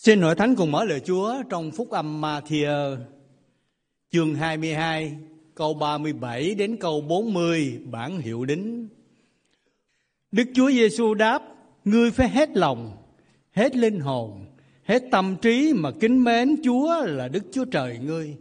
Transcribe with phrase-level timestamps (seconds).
[0.00, 2.96] Xin hội thánh cùng mở lời Chúa trong phúc âm Matthew
[4.12, 5.16] chương 22
[5.54, 8.88] câu 37 đến câu 40 bản hiệu đính.
[10.32, 11.42] Đức Chúa Giêsu đáp:
[11.84, 12.96] Ngươi phải hết lòng,
[13.52, 14.46] hết linh hồn,
[14.84, 18.36] hết tâm trí mà kính mến Chúa là Đức Chúa Trời ngươi.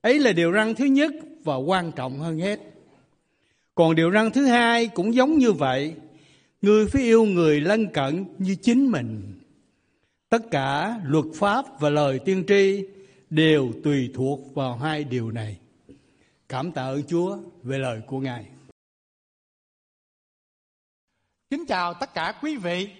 [0.00, 1.12] Ấy là điều răn thứ nhất
[1.44, 2.60] và quan trọng hơn hết.
[3.74, 5.94] Còn điều răn thứ hai cũng giống như vậy,
[6.62, 9.35] ngươi phải yêu người lân cận như chính mình.
[10.28, 12.86] Tất cả luật pháp và lời tiên tri
[13.30, 15.58] đều tùy thuộc vào hai điều này.
[16.48, 18.46] Cảm tạ ơn Chúa về lời của Ngài.
[21.50, 22.90] Kính chào tất cả quý vị.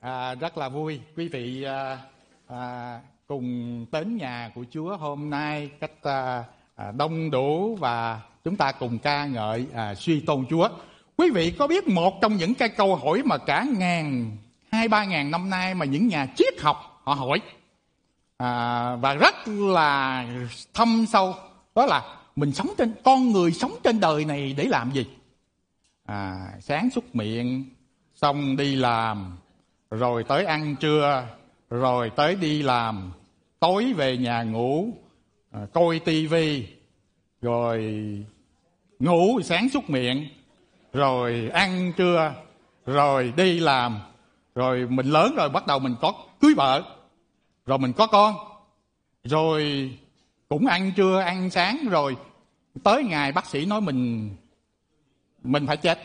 [0.00, 1.98] À, rất là vui quý vị à,
[2.46, 6.44] à, cùng đến nhà của Chúa hôm nay cách à,
[6.74, 10.68] à, đông đủ và chúng ta cùng ca ngợi à, suy tôn Chúa.
[11.16, 14.36] Quý vị có biết một trong những cái câu hỏi mà cả ngàn
[14.74, 17.40] hai ba ngàn năm nay mà những nhà triết học họ hỏi.
[18.36, 20.26] À, và rất là
[20.74, 21.34] thâm sâu.
[21.74, 22.02] Đó là
[22.36, 25.06] mình sống trên con người sống trên đời này để làm gì?
[26.06, 27.64] À, sáng xúc miệng
[28.14, 29.36] xong đi làm
[29.90, 31.26] rồi tới ăn trưa
[31.70, 33.12] rồi tới đi làm
[33.60, 34.88] tối về nhà ngủ
[35.50, 36.66] à, coi tivi
[37.42, 37.98] rồi
[38.98, 40.28] ngủ sáng xúc miệng
[40.92, 42.34] rồi ăn trưa
[42.86, 44.00] rồi đi làm
[44.54, 46.82] rồi mình lớn rồi bắt đầu mình có cưới vợ.
[47.66, 48.34] Rồi mình có con.
[49.24, 49.90] Rồi
[50.48, 52.16] cũng ăn trưa ăn sáng rồi
[52.84, 54.30] tới ngày bác sĩ nói mình
[55.42, 55.98] mình phải chết.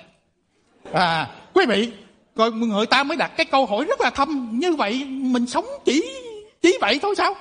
[0.94, 1.92] À quý vị
[2.36, 4.60] rồi người ta mới đặt cái câu hỏi rất là thâm.
[4.60, 6.04] Như vậy mình sống chỉ
[6.62, 7.36] chỉ vậy thôi sao?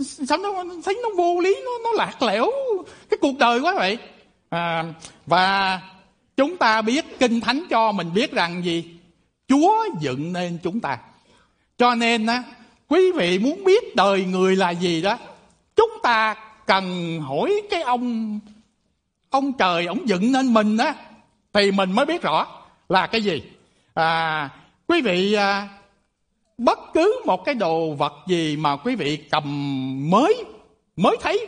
[0.00, 2.46] Sao nó thấy nó vô lý nó nó lạc lẽo
[3.10, 3.98] cái cuộc đời quá vậy?
[4.48, 4.84] À,
[5.26, 5.80] và
[6.36, 8.97] chúng ta biết kinh thánh cho mình biết rằng gì?
[9.48, 10.98] Chúa dựng nên chúng ta.
[11.78, 12.42] Cho nên á
[12.88, 15.18] quý vị muốn biết đời người là gì đó
[15.76, 16.34] chúng ta
[16.66, 18.38] cần hỏi cái ông
[19.30, 20.94] ông trời ông dựng nên mình á
[21.52, 22.46] thì mình mới biết rõ
[22.88, 23.42] là cái gì.
[23.94, 24.50] À,
[24.86, 25.68] quý vị à,
[26.58, 30.44] bất cứ một cái đồ vật gì mà quý vị cầm mới
[30.96, 31.46] mới thấy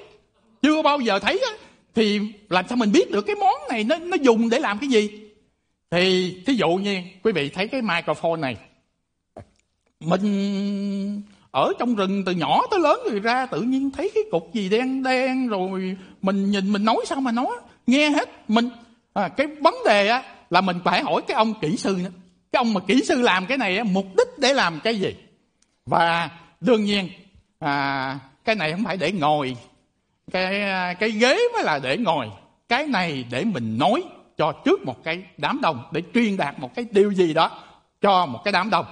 [0.62, 1.52] chưa bao giờ thấy á,
[1.94, 4.88] thì làm sao mình biết được cái món này nó nó dùng để làm cái
[4.88, 5.29] gì?
[5.90, 8.56] Thì thí dụ như quý vị thấy cái microphone này
[10.00, 14.54] mình ở trong rừng từ nhỏ tới lớn rồi ra tự nhiên thấy cái cục
[14.54, 17.56] gì đen đen rồi mình nhìn mình nói sao mà nói
[17.90, 18.28] nghe hết.
[18.48, 18.70] Mình
[19.12, 22.10] à, cái vấn đề á là mình phải hỏi cái ông kỹ sư nữa.
[22.52, 25.14] Cái ông mà kỹ sư làm cái này á, mục đích để làm cái gì?
[25.86, 27.08] Và đương nhiên
[27.58, 29.56] à, cái này không phải để ngồi.
[30.32, 32.26] Cái à, cái ghế mới là để ngồi.
[32.68, 34.02] Cái này để mình nói
[34.40, 37.50] cho trước một cái đám đông để truyền đạt một cái điều gì đó
[38.00, 38.86] cho một cái đám đông.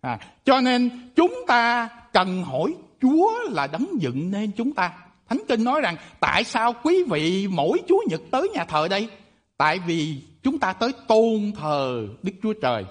[0.00, 4.92] À, cho nên chúng ta cần hỏi chúa là đấng dựng nên chúng ta.
[5.28, 9.08] Thánh kinh nói rằng tại sao quý vị mỗi chúa nhật tới nhà thờ đây?
[9.56, 12.84] Tại vì chúng ta tới tôn thờ đức chúa trời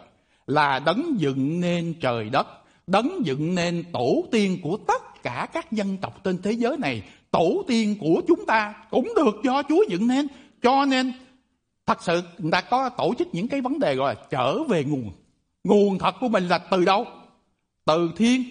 [0.48, 2.48] là đấng dựng nên trời đất
[2.88, 7.04] đấng dựng nên tổ tiên của tất cả các dân tộc trên thế giới này.
[7.32, 10.28] Tổ tiên của chúng ta cũng được do chúa dựng nên.
[10.62, 11.14] Cho nên
[11.86, 14.84] thật sự người ta có tổ chức những cái vấn đề gọi là trở về
[14.84, 15.12] nguồn.
[15.64, 17.06] Nguồn thật của mình là từ đâu?
[17.86, 18.44] Từ thiên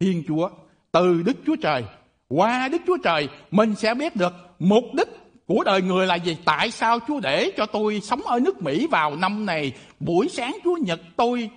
[0.00, 0.50] thiên chúa.
[0.92, 1.84] Từ đức chúa trời.
[2.28, 5.08] Qua đức chúa trời mình sẽ biết được mục đích
[5.46, 6.36] của đời người là gì.
[6.44, 9.72] Tại sao chúa để cho tôi sống ở nước mỹ vào năm này?
[10.00, 11.50] Buổi sáng chúa nhật tôi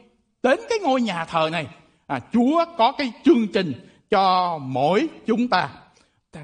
[0.44, 1.68] đến cái ngôi nhà thờ này.
[2.08, 3.74] À, chúa có cái chương trình
[4.10, 5.70] cho mỗi chúng ta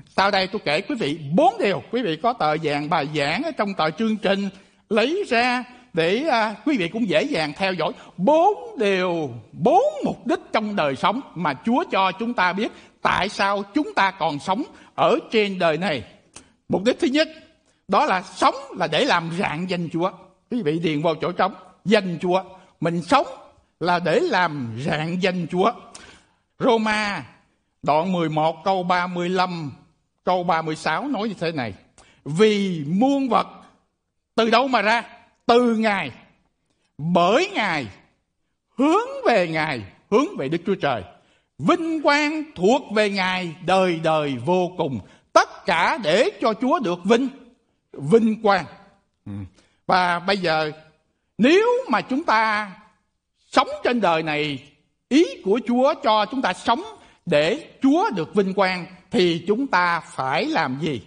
[0.07, 3.43] sau đây tôi kể quý vị bốn điều quý vị có tờ vàng bài giảng
[3.43, 4.49] ở trong tờ chương trình
[4.89, 5.63] lấy ra
[5.93, 10.75] để à, quý vị cũng dễ dàng theo dõi bốn điều bốn mục đích trong
[10.75, 14.63] đời sống mà Chúa cho chúng ta biết tại sao chúng ta còn sống
[14.95, 16.03] ở trên đời này.
[16.69, 17.27] Mục đích thứ nhất
[17.87, 20.11] đó là sống là để làm rạng danh Chúa.
[20.51, 21.53] Quý vị điền vào chỗ trống
[21.85, 22.43] danh Chúa.
[22.81, 23.27] Mình sống
[23.79, 25.71] là để làm rạng danh Chúa.
[26.59, 27.23] Roma
[27.87, 29.71] đoạn 11 câu 35
[30.23, 31.73] câu 36 nói như thế này.
[32.25, 33.47] Vì muôn vật
[34.35, 35.03] từ đâu mà ra?
[35.45, 36.11] Từ Ngài.
[36.97, 37.87] Bởi Ngài
[38.77, 41.03] hướng về Ngài, hướng về Đức Chúa Trời.
[41.59, 44.99] Vinh quang thuộc về Ngài đời đời vô cùng.
[45.33, 47.29] Tất cả để cho Chúa được vinh,
[47.93, 48.65] vinh quang.
[49.25, 49.31] Ừ.
[49.85, 50.71] Và bây giờ
[51.37, 52.71] nếu mà chúng ta
[53.51, 54.59] sống trên đời này,
[55.09, 56.83] ý của Chúa cho chúng ta sống
[57.27, 61.01] để Chúa được vinh quang thì chúng ta phải làm gì?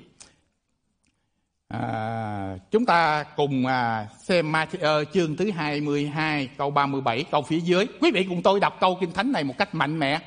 [1.68, 7.60] À, chúng ta cùng à, xem Matthew ờ, chương thứ 22 câu 37 câu phía
[7.60, 7.86] dưới.
[8.00, 10.18] Quý vị cùng tôi đọc câu kinh thánh này một cách mạnh mẽ.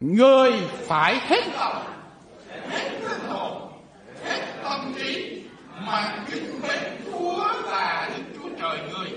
[0.00, 0.52] Người
[0.86, 1.84] phải hết lòng,
[2.68, 3.72] hết linh hồn,
[4.24, 5.42] hết tâm trí
[5.86, 9.08] mà kính mến Chúa là Đức Chúa Trời người.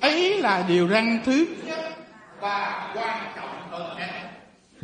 [0.00, 1.94] Ấy là điều răn thứ nhất
[2.40, 4.33] và quan trọng hơn hết.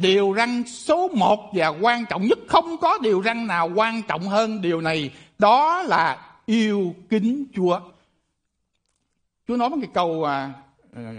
[0.01, 4.23] Điều răn số một và quan trọng nhất không có điều răn nào quan trọng
[4.23, 7.81] hơn điều này đó là yêu kính Chúa.
[9.49, 10.53] Chúa nói một cái câu à,
[10.97, 11.13] à,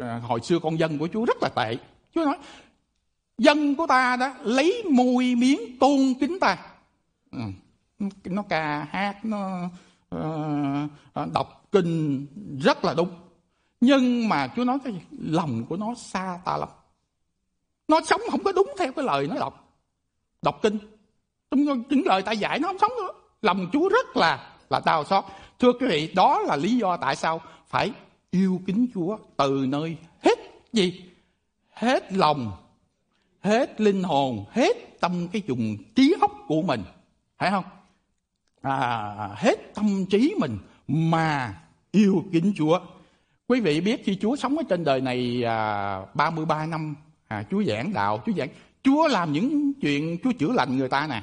[0.00, 1.76] à hồi xưa con dân của Chúa rất là tệ.
[2.14, 2.36] Chúa nói
[3.38, 6.58] dân của ta đó lấy môi miếng tôn kính ta.
[7.32, 7.38] Ừ.
[8.24, 9.68] Nó ca hát, nó
[10.14, 12.26] uh, đọc kinh
[12.60, 13.10] rất là đúng.
[13.80, 16.68] Nhưng mà Chúa nói cái gì lòng của nó xa ta lắm
[17.88, 19.74] nó sống không có đúng theo cái lời nó đọc.
[20.42, 20.78] Đọc kinh.
[21.50, 23.12] Trong những lời ta dạy nó không sống nữa.
[23.42, 25.24] Lòng chúa rất là là đau xót.
[25.58, 27.92] Thưa quý vị đó là lý do tại sao phải
[28.30, 30.38] yêu kính chúa từ nơi hết
[30.72, 31.04] gì?
[31.72, 32.52] Hết lòng
[33.40, 36.82] hết linh hồn hết tâm cái dùng trí óc của mình.
[37.38, 37.64] Phải không?
[38.62, 42.80] À, hết tâm trí mình mà yêu kính chúa.
[43.48, 46.94] Quý vị biết khi chúa sống ở trên đời này à, 33 năm
[47.28, 48.48] à, chúa giảng đạo chúa giảng
[48.82, 51.22] chúa làm những chuyện chúa chữa lành người ta nè.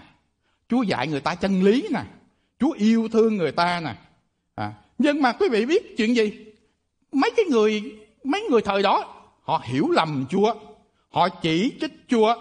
[0.70, 2.04] Chúa dạy người ta chân lý nè.
[2.60, 3.96] Chúa yêu thương người ta nè.
[4.56, 6.46] À, nhưng mà quý vị biết chuyện gì?
[7.12, 9.06] Mấy cái người mấy người thời đó
[9.44, 10.54] họ hiểu lầm chúa.
[11.10, 12.36] Họ chỉ trích chúa.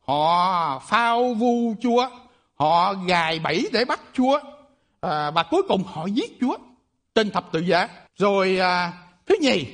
[0.00, 2.08] Họ phao vu chúa.
[2.54, 4.40] Họ gài bẫy để bắt chúa.
[5.00, 6.56] À, và cuối cùng họ giết chúa
[7.14, 7.88] trên thập tự giá.
[8.16, 8.92] Rồi à,
[9.26, 9.66] thứ nhì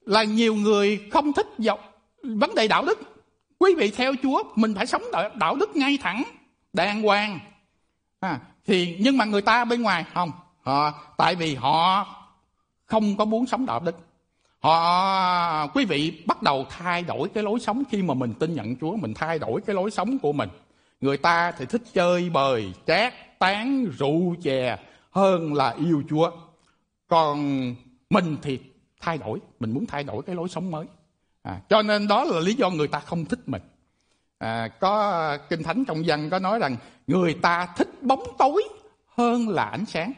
[0.00, 1.95] là nhiều người không thích dọc
[2.34, 2.98] vấn đề đạo đức.
[3.58, 5.02] Quý vị theo chúa mình phải sống
[5.34, 6.22] đạo, đức ngay thẳng
[6.72, 7.38] đàng hoàng.
[8.20, 10.30] À, thì nhưng mà người ta bên ngoài không
[10.60, 12.06] họ tại vì họ
[12.84, 13.96] không có muốn sống đạo đức.
[14.60, 18.76] Họ quý vị bắt đầu thay đổi cái lối sống khi mà mình tin nhận
[18.76, 20.48] Chúa mình thay đổi cái lối sống của mình.
[21.00, 24.78] Người ta thì thích chơi bời chát tán rượu chè
[25.10, 26.30] hơn là yêu Chúa.
[27.08, 27.74] Còn
[28.10, 28.58] mình thì
[29.00, 30.86] thay đổi mình muốn thay đổi cái lối sống mới
[31.46, 33.62] à, cho nên đó là lý do người ta không thích mình.
[34.38, 36.76] À, có à, kinh thánh trong văn có nói rằng
[37.06, 38.62] người ta thích bóng tối
[39.06, 40.12] hơn là ánh sáng.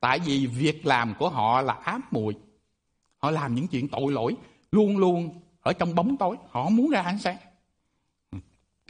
[0.00, 2.36] Tại vì việc làm của họ là ám muội.
[3.18, 4.36] Họ làm những chuyện tội lỗi
[4.72, 6.36] luôn luôn ở trong bóng tối.
[6.50, 7.36] Họ muốn ra ánh sáng.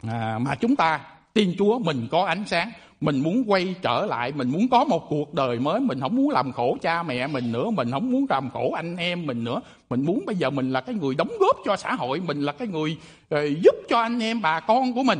[0.03, 1.01] À, mà chúng ta
[1.33, 5.05] tin chúa mình có ánh sáng mình muốn quay trở lại mình muốn có một
[5.09, 8.25] cuộc đời mới mình không muốn làm khổ cha mẹ mình nữa mình không muốn
[8.29, 9.61] làm khổ anh em mình nữa.
[9.89, 12.51] Mình muốn bây giờ mình là cái người đóng góp cho xã hội mình là
[12.51, 12.97] cái người
[13.35, 15.19] uh, giúp cho anh em bà con của mình.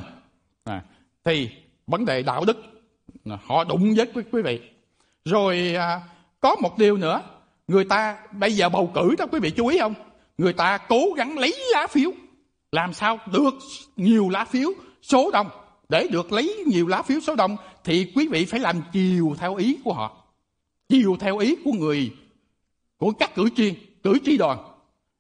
[0.64, 0.82] À,
[1.24, 1.50] thì
[1.88, 2.64] vấn đề đạo đức
[3.26, 4.62] à, họ đụng với quý, quý vị.
[5.26, 6.02] Rồi à,
[6.40, 7.22] có một điều nữa
[7.68, 9.94] người ta bây giờ bầu cử đó quý vị chú ý không?
[10.38, 12.12] Người ta cố gắng lấy lá phiếu.
[12.72, 13.54] Làm sao được
[13.96, 14.70] nhiều lá phiếu
[15.02, 15.48] số đông?
[15.90, 19.56] Để được lấy nhiều lá phiếu số đông thì quý vị phải làm chiều theo
[19.56, 20.26] ý của họ.
[20.90, 22.16] Chiều theo ý của người
[22.98, 24.60] của các cử tri cử tri đoàn.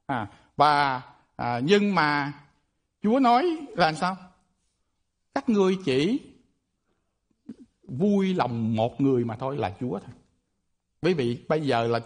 [0.05, 1.01] À, và
[1.35, 2.33] à, nhưng mà
[3.03, 4.17] Chúa nói là sao?
[5.33, 6.19] Các ngươi chỉ
[7.83, 10.15] vui lòng một người mà thôi là Chúa thôi.
[11.01, 11.99] Quý vị bây giờ là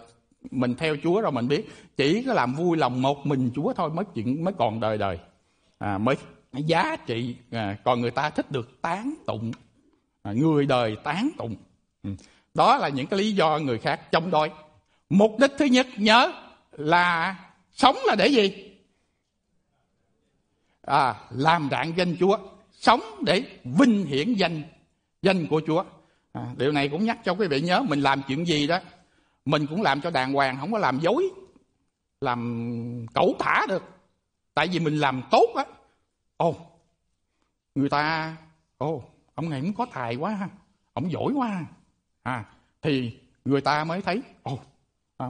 [0.51, 3.89] mình theo Chúa rồi mình biết chỉ có làm vui lòng một mình Chúa thôi
[3.89, 5.20] mới chuyện mới còn đời đời.
[5.77, 6.15] À, mới
[6.53, 9.51] giá trị à, còn người ta thích được tán tụng
[10.24, 11.55] à, người đời tán tụng.
[12.03, 12.10] Ừ.
[12.53, 14.51] Đó là những cái lý do người khác chống đối.
[15.10, 16.31] Mục đích thứ nhất nhớ
[16.72, 17.36] là
[17.72, 18.72] sống là để gì?
[20.81, 22.38] À, làm rạng danh Chúa.
[22.72, 24.63] Sống để vinh hiển danh
[25.22, 25.83] danh của Chúa.
[26.33, 28.79] À, điều này cũng nhắc cho quý vị nhớ mình làm chuyện gì đó
[29.45, 31.29] mình cũng làm cho đàng hoàng không có làm dối
[32.22, 33.83] làm cẩu thả được.
[34.53, 35.65] Tại vì mình làm tốt á
[36.38, 36.56] ồ
[37.75, 38.36] người ta
[38.78, 39.04] ồ
[39.36, 40.50] ông này cũng có tài quá ha
[40.94, 41.66] ông giỏi quá ha.
[42.24, 42.46] À
[42.82, 44.60] thì người ta mới thấy ồ
[45.18, 45.28] à,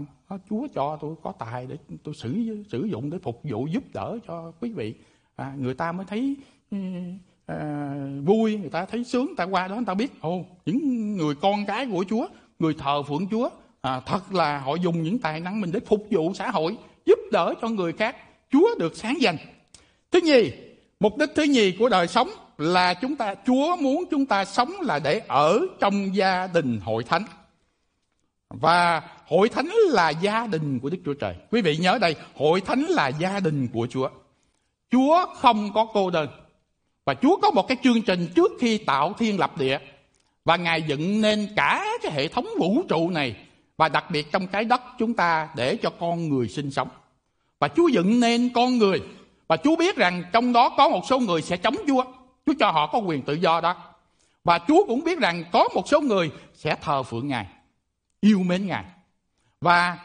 [0.49, 4.17] chúa cho tôi có tài để tôi sử sử dụng để phục vụ giúp đỡ
[4.27, 4.95] cho quý vị.
[5.35, 6.35] À, người ta mới thấy
[6.71, 6.77] ừ,
[7.45, 7.93] à,
[8.25, 11.35] vui người ta thấy sướng người ta qua đó người ta biết ồ những người
[11.35, 12.27] con cái của chúa
[12.59, 13.49] người thờ phượng chúa
[13.81, 17.19] à, thật là họ dùng những tài năng mình để phục vụ xã hội giúp
[17.31, 18.15] đỡ cho người khác.
[18.51, 19.37] Chúa được sáng danh
[20.11, 20.51] thứ nhì
[21.03, 24.73] mục đích thứ nhì của đời sống là chúng ta, chúa muốn chúng ta sống
[24.81, 27.23] là để ở trong gia đình hội thánh.
[28.49, 31.35] Và hội thánh là gia đình của đức chúa trời.
[31.51, 34.09] Quý vị nhớ đây, hội thánh là gia đình của chúa.
[34.91, 36.27] Chúa không có cô đơn.
[37.05, 39.77] Và chúa có một cái chương trình trước khi tạo thiên lập địa.
[40.45, 43.35] Và ngài dựng nên cả cái hệ thống vũ trụ này.
[43.77, 46.87] Và đặc biệt trong cái đất chúng ta để cho con người sinh sống.
[47.59, 49.01] Và Chúa dựng nên con người
[49.47, 52.03] và Chúa biết rằng trong đó có một số người sẽ chống Chúa.
[52.45, 53.75] Chúa cho họ có quyền tự do đó.
[54.43, 57.45] Và Chúa cũng biết rằng có một số người sẽ thờ phượng Ngài,
[58.21, 58.83] yêu mến Ngài.
[59.61, 59.97] Và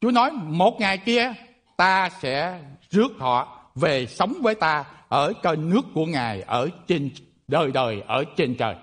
[0.00, 1.32] Chúa nói một ngày kia
[1.76, 2.60] ta sẽ
[2.90, 7.10] rước họ về sống với ta ở trên nước của Ngài ở trên
[7.48, 8.74] đời đời ở trên trời.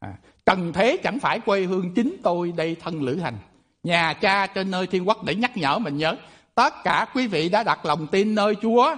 [0.00, 3.36] À, cần thế chẳng phải quê hương chính tôi đây thân lữ hành
[3.84, 6.16] nhà cha trên nơi thiên quốc để nhắc nhở mình nhớ
[6.54, 8.96] tất cả quý vị đã đặt lòng tin nơi Chúa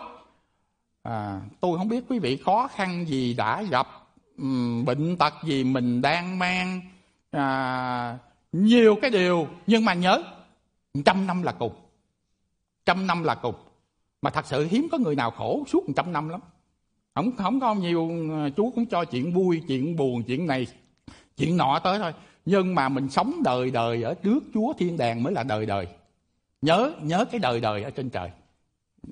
[1.08, 3.88] à, tôi không biết quý vị khó khăn gì đã gặp
[4.38, 6.80] um, bệnh tật gì mình đang mang
[7.30, 8.18] à,
[8.52, 10.22] nhiều cái điều nhưng mà nhớ
[11.04, 11.72] trăm năm là cùng.
[12.84, 13.54] Trăm năm là cùng.
[14.22, 16.40] Mà thật sự hiếm có người nào khổ suốt trăm năm lắm.
[17.14, 20.66] Không không có nhiều à, chú Chúa cũng cho chuyện vui chuyện buồn chuyện này
[21.36, 22.12] chuyện nọ tới thôi.
[22.46, 25.86] Nhưng mà mình sống đời đời ở trước Chúa thiên đàng mới là đời đời.
[26.62, 28.30] Nhớ nhớ cái đời đời ở trên trời.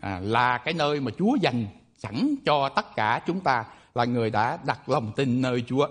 [0.00, 1.66] À, là cái nơi mà Chúa dành
[2.04, 5.88] sẵn cho tất cả chúng ta là người đã đặt lòng tin nơi Chúa.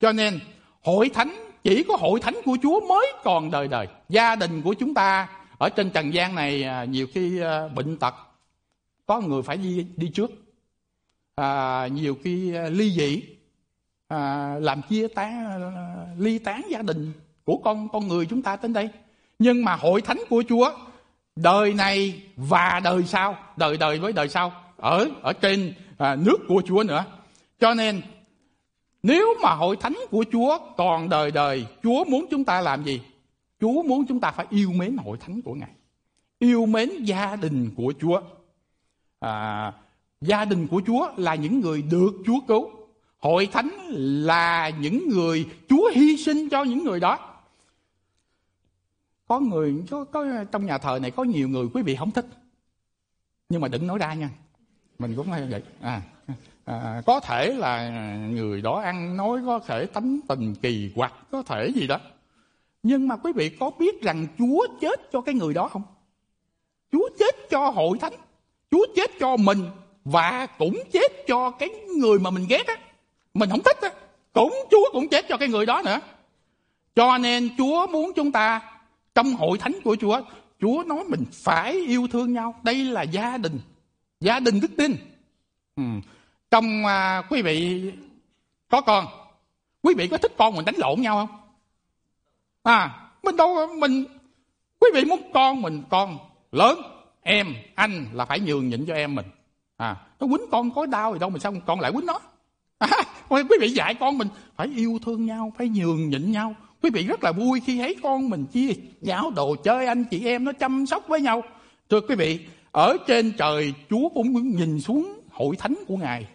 [0.00, 0.40] Cho nên
[0.82, 3.86] hội thánh chỉ có hội thánh của Chúa mới còn đời đời.
[4.08, 7.96] Gia đình của chúng ta ở trên trần gian này à, nhiều khi à, bệnh
[7.96, 8.14] tật
[9.06, 10.30] có người phải đi đi trước.
[11.34, 13.22] À, nhiều khi à, ly dị
[14.08, 15.60] à, làm chia tán
[16.18, 17.12] ly tán gia đình
[17.44, 18.88] của con con người chúng ta đến đây.
[19.38, 20.70] Nhưng mà hội thánh của Chúa
[21.36, 26.38] đời này và đời sau đời đời với đời sau ở ở trên à, nước
[26.48, 27.04] của Chúa nữa.
[27.60, 28.00] Cho nên
[29.02, 33.02] nếu mà hội thánh của Chúa còn đời đời Chúa muốn chúng ta làm gì?
[33.60, 35.70] Chúa muốn chúng ta phải yêu mến hội thánh của Ngài.
[36.38, 38.20] Yêu mến gia đình của Chúa.
[39.20, 39.72] À,
[40.20, 42.70] gia đình của Chúa là những người được Chúa cứu.
[43.18, 43.70] Hội thánh
[44.26, 47.18] là những người Chúa hy sinh cho những người đó.
[49.28, 52.26] Có người có, có trong nhà thờ này có nhiều người quý vị không thích.
[53.48, 54.30] Nhưng mà đừng nói ra nha
[54.98, 55.62] mình cũng hay vậy.
[55.80, 56.02] À,
[56.64, 57.90] à, có thể là
[58.30, 61.98] người đó ăn nói có thể tánh tình kỳ quặc có thể gì đó.
[62.82, 65.82] Nhưng mà quý vị có biết rằng Chúa chết cho cái người đó không?
[66.92, 68.12] Chúa chết cho hội thánh
[68.70, 69.58] Chúa chết cho mình
[70.04, 72.76] và cũng chết cho cái người mà mình ghét á.
[73.34, 73.90] Mình không thích á.
[74.32, 76.00] Cũng Chúa cũng chết cho cái người đó nữa.
[76.94, 78.60] Cho nên Chúa muốn chúng ta
[79.14, 80.20] trong hội thánh của Chúa
[80.60, 82.54] Chúa nói mình phải yêu thương nhau.
[82.62, 83.58] Đây là gia đình
[84.20, 84.96] gia đình đức tin.
[85.76, 85.82] Ừ.
[86.50, 87.82] trong à, quý vị
[88.68, 89.06] có con
[89.82, 91.40] quý vị có thích con mình đánh lộn nhau không?
[92.62, 94.04] À mình đâu mình
[94.80, 96.18] quý vị muốn con mình con
[96.52, 96.80] lớn
[97.22, 99.26] em anh là phải nhường nhịn cho em mình.
[99.76, 102.20] À nó quýnh con có đau gì đâu mà sao con lại quýnh nó?
[102.78, 102.88] À,
[103.28, 106.54] quý vị dạy con mình phải yêu thương nhau phải nhường nhịn nhau.
[106.82, 110.24] Quý vị rất là vui khi thấy con mình chia giáo đồ chơi anh chị
[110.26, 111.42] em nó chăm sóc với nhau.
[111.90, 116.26] Thưa quý vị ở trên trời, chúa cũng nhìn xuống hội thánh của ngài.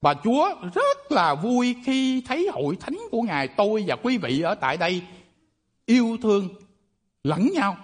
[0.00, 3.48] Và chúa rất là vui khi thấy hội thánh của ngài.
[3.48, 5.02] Tôi và quý vị ở tại đây
[5.86, 6.48] yêu thương,
[7.24, 7.76] lẫn nhau.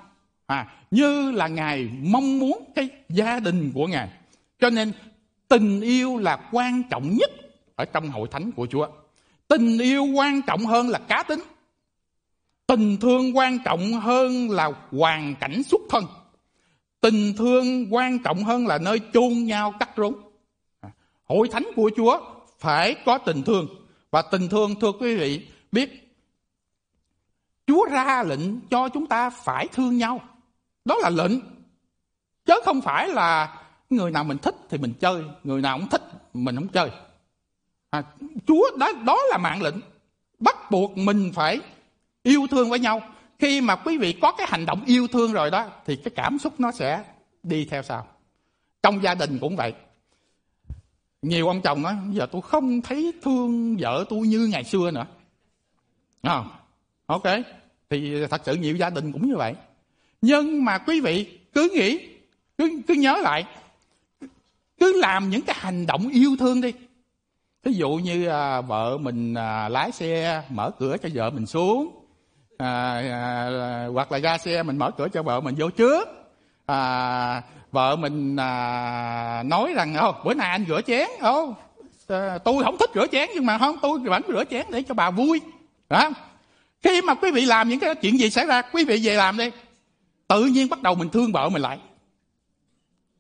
[0.47, 4.09] À như là ngài mong muốn cái gia đình của ngài.
[4.61, 4.93] Cho nên,
[5.49, 7.31] tình yêu là quan trọng nhất
[7.75, 8.89] ở trong hội thánh của chúa.
[9.49, 11.41] Tình yêu quan trọng hơn là cá tính.
[12.67, 16.05] Tình thương quan trọng hơn là hoàn cảnh xuất thân
[17.07, 20.15] tình thương quan trọng hơn là nơi chôn nhau cắt rốn.
[20.81, 20.91] À,
[21.25, 22.21] hội thánh của chúa
[22.59, 23.69] phải có tình thương.
[24.11, 26.17] Và tình thương thưa quý vị biết
[27.67, 30.21] chúa ra lệnh cho chúng ta phải thương nhau.
[30.85, 31.33] Đó là lệnh
[32.45, 36.03] chứ không phải là người nào mình thích thì mình chơi người nào không thích
[36.35, 36.91] mình không chơi.
[37.91, 38.03] À,
[38.47, 39.77] chúa đó đó là mạng lệnh.
[40.39, 41.61] Bắt buộc mình phải
[42.23, 43.03] yêu thương với nhau
[43.39, 46.39] khi mà quý vị có cái hành động yêu thương rồi đó thì cái cảm
[46.39, 47.05] xúc nó sẽ
[47.43, 48.07] đi theo sau.
[48.83, 49.73] Trong gia đình cũng vậy.
[51.23, 55.07] Nhiều ông chồng á giờ tôi không thấy thương vợ tôi như ngày xưa nữa.
[56.23, 56.45] À,
[57.07, 57.23] ok.
[57.91, 59.55] Thì thật sự nhiều gia đình cũng như vậy.
[60.23, 61.99] Nhưng mà quý vị cứ nghĩ
[62.59, 63.45] cứ cứ nhớ lại.
[64.79, 66.73] Cứ làm những cái hành động yêu thương đi.
[67.63, 72.06] Ví dụ như à, vợ mình à, lái xe mở cửa cho vợ mình xuống.
[72.59, 76.09] À, à, à, hoặc là ra xe mình mở cửa cho vợ mình vô trước.
[76.67, 77.43] À,
[77.73, 81.55] vợ mình à, nói rằng ô bữa nay anh rửa chén ô
[82.09, 84.95] à, tôi không thích rửa chén nhưng mà không tôi vẫn rửa chén để cho
[84.95, 85.41] bà vui.
[85.89, 86.11] Đó.
[86.83, 89.37] Khi mà quý vị làm những cái chuyện gì xảy ra quý vị về làm
[89.37, 89.51] đi.
[90.29, 91.79] Tự nhiên bắt đầu mình thương vợ mình lại.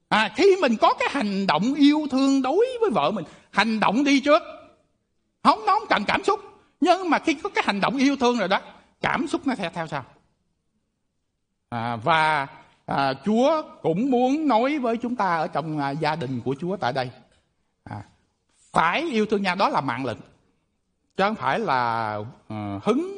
[0.08, 4.04] À khi mình có cái hành động yêu thương đối với vợ mình hành động
[4.04, 4.42] đi trước.
[5.42, 6.40] Không nó không cần cảm xúc
[6.80, 8.60] nhưng mà khi có cái hành động yêu thương rồi đó
[9.00, 10.04] cảm xúc nó theo theo sao
[11.68, 12.46] à, và
[12.86, 16.76] à, Chúa cũng muốn nói với chúng ta ở trong à, gia đình của Chúa
[16.76, 17.10] tại đây.
[17.84, 18.02] À,
[18.72, 20.18] phải yêu thương nhau đó là mạng lệnh.
[21.16, 23.12] Chứ không phải là à, hứng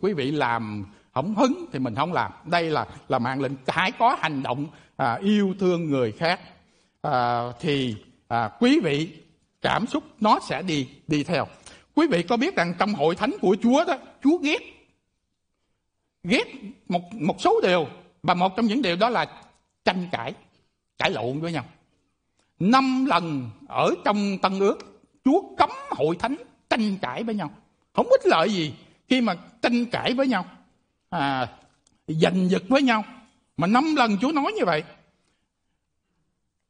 [0.00, 2.32] quý vị làm không hứng thì mình không làm.
[2.44, 3.52] Đây là là mạng lệnh.
[3.66, 6.40] Phải có hành động à, yêu thương người khác.
[7.02, 7.96] À, thì
[8.28, 9.12] à, quý vị
[9.62, 11.46] cảm xúc nó sẽ đi đi theo.
[11.94, 13.94] Quý vị có biết rằng trong hội thánh của Chúa đó
[14.24, 14.58] Chúa ghét
[16.24, 16.44] ghét
[16.88, 17.86] một một số điều
[18.22, 19.26] và một trong những điều đó là
[19.84, 20.34] tranh cãi
[20.98, 21.64] cãi lộn với nhau
[22.58, 24.78] năm lần ở trong tân ước
[25.24, 26.36] chúa cấm hội thánh
[26.70, 27.50] tranh cãi với nhau
[27.92, 28.74] không ích lợi gì
[29.08, 30.44] khi mà tranh cãi với nhau
[31.10, 31.48] à,
[32.06, 33.04] giành giật với nhau
[33.56, 34.82] mà năm lần chúa nói như vậy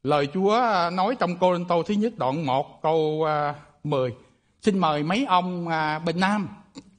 [0.03, 0.61] lời Chúa
[0.93, 4.15] nói trong Cô Tô thứ nhất đoạn 1 câu à, 10.
[4.61, 6.49] Xin mời mấy ông à, bên Nam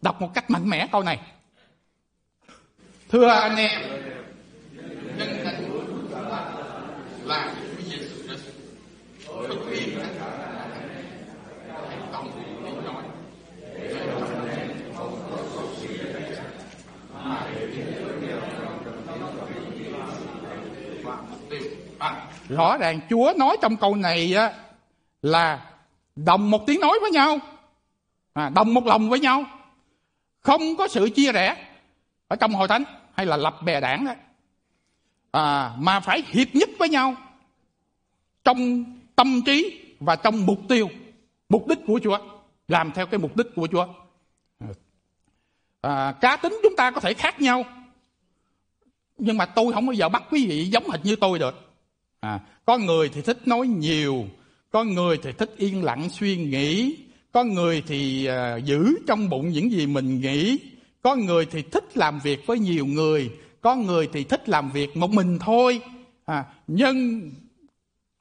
[0.03, 1.21] đọc một cách mạnh mẽ câu này.
[3.11, 3.81] Thưa anh em,
[5.19, 6.21] nhân danh của chúng ta
[7.25, 8.45] là Chúa Giêsu Christ.
[9.49, 10.55] Thực hiện tất cả
[11.88, 13.03] hãy tâm tiếng nói.
[13.75, 16.37] để cho anh em không có sự suy nghĩ
[21.03, 21.21] mà
[21.99, 24.53] À, rõ ràng Chúa nói trong câu này á,
[25.23, 25.61] là
[26.17, 27.38] đồng một tiếng nói với nhau
[28.33, 29.45] à, đồng một lòng với nhau
[30.40, 31.57] không có sự chia rẽ
[32.35, 34.14] ở trong hội thánh hay là lập bè đảng đó.
[35.33, 37.14] À, mà phải hiệp nhất với nhau
[38.44, 38.85] trong
[39.16, 40.88] tâm trí và trong mục tiêu
[41.49, 42.18] mục đích của Chúa
[42.68, 43.87] làm theo cái mục đích của Chúa.
[45.81, 47.64] À, cá tính chúng ta có thể khác nhau
[49.18, 51.55] nhưng mà tôi không bao giờ bắt quý vị giống hệt như tôi được.
[52.20, 54.27] À, có người thì thích nói nhiều
[54.70, 56.97] có người thì thích yên lặng suy nghĩ
[57.33, 60.59] có người thì uh, giữ trong bụng những gì mình nghĩ
[61.05, 64.97] có người thì thích làm việc với nhiều người có người thì thích làm việc
[64.97, 65.81] một mình thôi
[66.25, 67.31] à, nhưng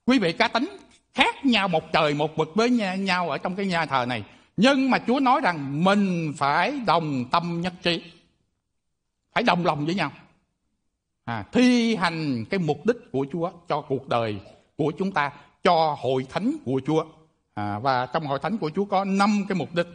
[0.06, 0.78] quý vị cá tính
[1.13, 2.69] khác nhau một trời một vực với
[3.00, 4.24] nhau ở trong cái nhà thờ này
[4.58, 8.04] nhưng mà chúa nói rằng mình phải đồng tâm nhất trí
[9.34, 10.12] phải đồng lòng với nhau
[11.26, 14.39] à, thi hành cái mục đích của chúa cho cuộc đời
[14.78, 15.32] của chúng ta
[15.63, 17.06] cho hội thánh của Chúa.
[17.54, 19.88] À, và trong hội thánh của Chúa có năm cái mục đích.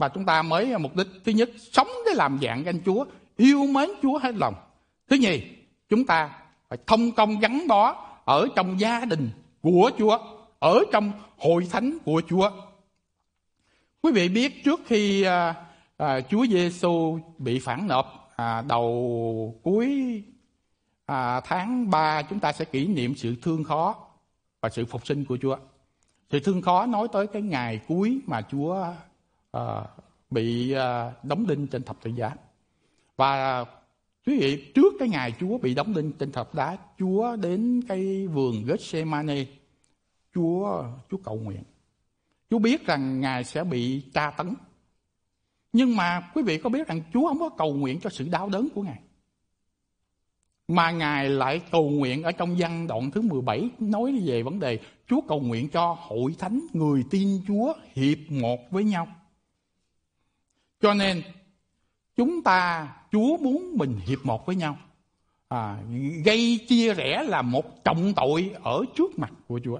[0.00, 3.04] Và chúng ta mới à, mục đích thứ nhất, sống để làm dạng danh Chúa,
[3.36, 4.54] yêu mến Chúa hết lòng.
[5.08, 5.42] Thứ nhì,
[5.88, 6.30] chúng ta
[6.68, 9.30] phải thông công gắn bó ở trong gia đình
[9.62, 10.18] của Chúa,
[10.58, 12.50] ở trong hội thánh của Chúa.
[14.02, 15.54] Quý vị biết trước khi à,
[15.96, 20.22] à, Chúa Giêsu bị phản nộp à, đầu cuối
[21.06, 23.94] à, tháng 3 chúng ta sẽ kỷ niệm sự thương khó
[24.60, 25.56] và sự phục sinh của Chúa.
[26.30, 28.86] sự thương khó nói tới cái ngày cuối mà Chúa
[29.52, 29.84] à,
[30.30, 32.30] bị à, đóng đinh trên thập tự giá.
[33.16, 33.64] Và
[34.26, 38.26] quý vị, trước cái ngày Chúa bị đóng đinh trên thập đá, Chúa đến cái
[38.26, 39.44] vườn Gethsemane,
[40.34, 41.62] Chúa Chúa cầu nguyện.
[42.50, 44.54] Chúa biết rằng Ngài sẽ bị tra tấn.
[45.72, 48.48] Nhưng mà quý vị có biết rằng Chúa không có cầu nguyện cho sự đau
[48.48, 49.00] đớn của Ngài
[50.70, 54.78] mà Ngài lại cầu nguyện ở trong văn đoạn thứ 17 nói về vấn đề
[55.08, 59.06] Chúa cầu nguyện cho hội thánh người tin Chúa hiệp một với nhau.
[60.80, 61.22] Cho nên
[62.16, 64.78] chúng ta Chúa muốn mình hiệp một với nhau.
[65.48, 65.82] À,
[66.24, 69.78] gây chia rẽ là một trọng tội ở trước mặt của Chúa.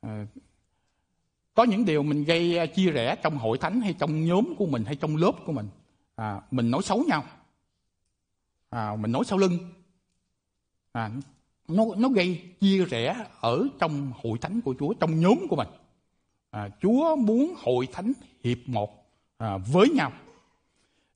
[0.00, 0.26] À,
[1.54, 4.66] có những điều mình gây à, chia rẽ trong hội thánh hay trong nhóm của
[4.66, 5.68] mình hay trong lớp của mình.
[6.14, 7.24] À, mình nói xấu nhau
[8.74, 9.58] à, mình nói sau lưng
[10.92, 11.10] à,
[11.68, 15.68] nó nó gây chia rẽ ở trong hội thánh của Chúa trong nhóm của mình
[16.50, 18.12] à, Chúa muốn hội thánh
[18.44, 19.03] hiệp một
[19.38, 20.12] à, với nhau.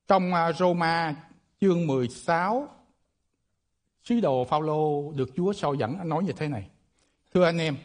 [0.08, 1.14] Trong à, Roma
[1.60, 2.68] chương 16
[4.04, 6.68] sứ đồ Phaolô được Chúa soi dẫn nói như thế này.
[7.34, 7.76] Thưa anh em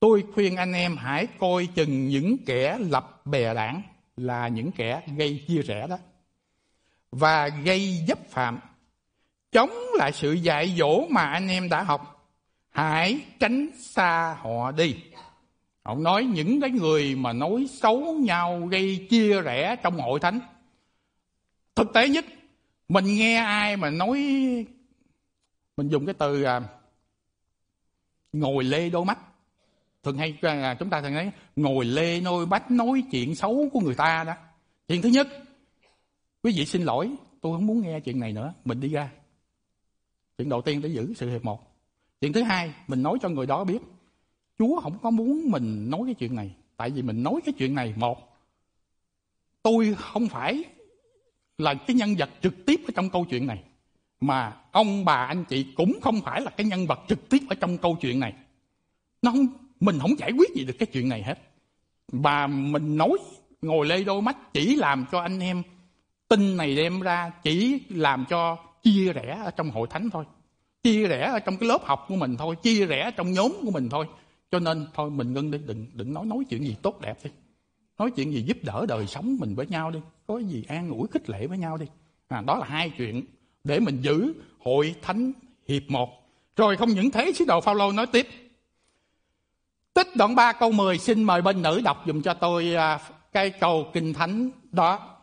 [0.00, 3.82] tôi khuyên anh em hãy coi chừng những kẻ lập bè đảng
[4.16, 5.98] là những kẻ gây chia rẽ đó
[7.10, 8.60] và gây dấp phạm.
[9.52, 12.28] Chống lại sự dạy dỗ mà anh em đã học
[12.70, 14.96] hãy tránh xa họ đi
[15.82, 20.40] ông nói những cái người mà nói xấu nhau gây chia rẽ trong hội thánh.
[21.74, 22.24] Thực tế nhất
[22.88, 24.18] mình nghe ai mà nói
[25.76, 26.60] mình dùng cái từ à,
[28.32, 29.18] ngồi lê đôi mắt.
[30.02, 33.80] Thường hay à, chúng ta thường nói ngồi lê đôi mắt nói chuyện xấu của
[33.80, 34.34] người ta đó.
[34.88, 35.28] Chuyện thứ nhất
[36.42, 39.10] quý vị xin lỗi tôi không muốn nghe chuyện này nữa mình đi ra.
[40.38, 41.76] Chuyện đầu tiên để giữ sự hiệp một.
[42.20, 43.78] Chuyện thứ hai mình nói cho người đó biết
[44.60, 46.50] chúa không có muốn mình nói cái chuyện này.
[46.76, 48.36] Tại vì mình nói cái chuyện này, một,
[49.62, 50.64] tôi không phải
[51.58, 53.62] là cái nhân vật trực tiếp ở trong câu chuyện này,
[54.20, 57.54] mà ông bà anh chị cũng không phải là cái nhân vật trực tiếp ở
[57.54, 58.34] trong câu chuyện này.
[59.22, 59.46] Nó không,
[59.80, 61.38] mình không giải quyết gì được cái chuyện này hết.
[62.12, 63.18] Và mình nói,
[63.62, 65.62] ngồi lê đôi mắt, chỉ làm cho anh em
[66.28, 70.24] tin này đem ra, chỉ làm cho chia rẽ ở trong hội thánh thôi,
[70.82, 73.70] chia rẽ ở trong cái lớp học của mình thôi, chia rẽ trong nhóm của
[73.70, 74.06] mình thôi
[74.50, 77.30] cho nên thôi mình ngưng đi đừng đừng nói nói chuyện gì tốt đẹp đi.
[77.98, 80.00] Nói chuyện gì giúp đỡ đời sống mình với nhau đi.
[80.26, 81.86] Có gì an ủi khích lệ với nhau đi.
[82.28, 83.24] À, đó là hai chuyện
[83.64, 85.32] để mình giữ hội thánh
[85.68, 86.10] hiệp một.
[86.56, 88.28] Rồi không những thế sứ đồ Phaolô nói tiếp.
[89.94, 92.98] Tích đoạn 3 câu 10 xin mời bên nữ đọc dùm cho tôi à,
[93.32, 95.19] cái câu kinh thánh đó.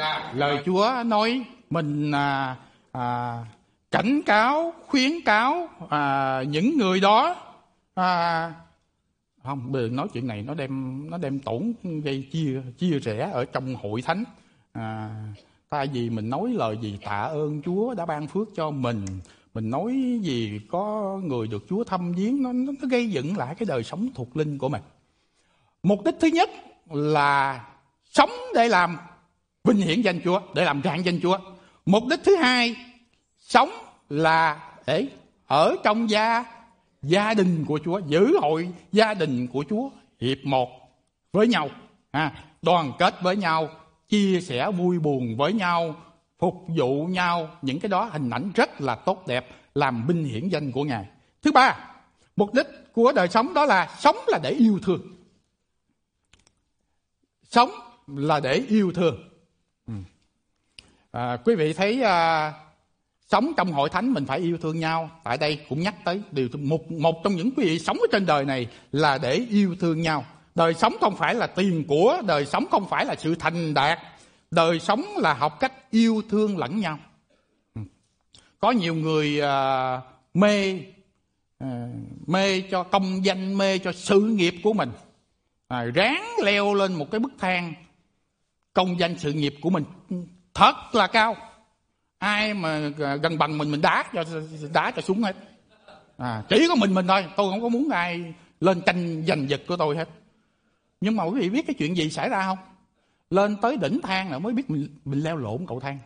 [0.00, 0.32] Dạ.
[0.34, 2.56] lời Chúa nói mình à,
[2.92, 3.38] à,
[3.90, 7.36] cảnh cáo khuyến cáo à, những người đó
[7.94, 8.52] à,
[9.44, 11.72] không đừng nói chuyện này nó đem nó đem tổn
[12.04, 14.24] gây chia chia rẽ ở trong hội thánh.
[14.72, 15.10] À,
[15.68, 19.04] tại vì mình nói lời gì tạ ơn Chúa đã ban phước cho mình
[19.54, 23.66] mình nói gì có người được Chúa thăm viếng nó, nó gây dựng lại cái
[23.66, 24.82] đời sống thuộc linh của mình.
[25.82, 26.50] Mục đích thứ nhất
[26.90, 27.64] là
[28.10, 28.96] sống để làm
[29.64, 31.38] vinh hiển danh Chúa để làm rạng danh Chúa.
[31.86, 32.76] Mục đích thứ hai
[33.38, 33.70] sống
[34.08, 35.06] là để
[35.46, 36.44] ở trong gia
[37.02, 40.68] gia đình của Chúa giữ hội gia đình của Chúa hiệp một
[41.32, 41.70] với nhau
[42.10, 43.68] à, đoàn kết với nhau
[44.08, 45.96] chia sẻ vui buồn với nhau
[46.38, 47.50] phục vụ nhau.
[47.62, 51.06] Những cái đó hình ảnh rất là tốt đẹp làm binh hiển danh của ngài.
[51.42, 51.90] Thứ ba
[52.36, 55.00] mục đích của đời sống đó là sống là để yêu thương.
[57.42, 57.70] Sống
[58.06, 59.29] là để yêu thương
[59.90, 59.94] ừ.
[61.10, 62.52] à, quý vị thấy à,
[63.30, 65.10] sống trong hội thánh mình phải yêu thương nhau.
[65.24, 68.26] Tại đây cũng nhắc tới điều một một trong những quý vị sống ở trên
[68.26, 70.24] đời này là để yêu thương nhau.
[70.54, 73.98] Đời sống không phải là tiền của đời sống không phải là sự thành đạt.
[74.50, 76.98] Đời sống là học cách yêu thương lẫn nhau.
[77.74, 77.80] Ừ.
[78.60, 80.00] có nhiều người à,
[80.34, 80.80] mê
[81.58, 81.88] à,
[82.26, 84.90] mê cho công danh mê cho sự nghiệp của mình.
[85.68, 87.74] À, ráng leo lên một cái bức thang
[88.72, 89.84] công danh sự nghiệp của mình.
[90.54, 91.36] Thật là cao.
[92.18, 92.78] Ai mà
[93.22, 94.24] gần bằng mình mình đá cho
[94.72, 95.36] đá cho xuống hết.
[96.16, 97.26] À, chỉ có mình mình thôi.
[97.36, 100.08] Tôi không có muốn ai lên tranh giành giật của tôi hết.
[101.00, 102.58] Nhưng mà quý vị biết cái chuyện gì xảy ra không?
[103.30, 105.98] Lên tới đỉnh thang là mới biết mình, mình leo lộn cầu thang.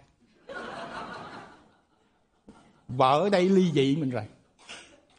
[2.88, 4.24] Vợ ở đây ly dị mình rồi.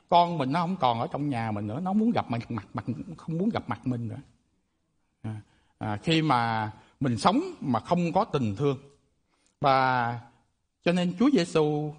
[0.10, 1.80] Con mình nó không còn ở trong nhà mình nữa.
[1.80, 2.86] Nó muốn gặp mặt mặt mặt
[3.18, 4.20] không muốn gặp mặt mình nữa.
[5.22, 5.42] À,
[5.78, 6.72] à, khi mà
[7.06, 8.78] mình sống mà không có tình thương.
[9.62, 10.20] Và
[10.86, 11.94] cho nên Chúa Giêsu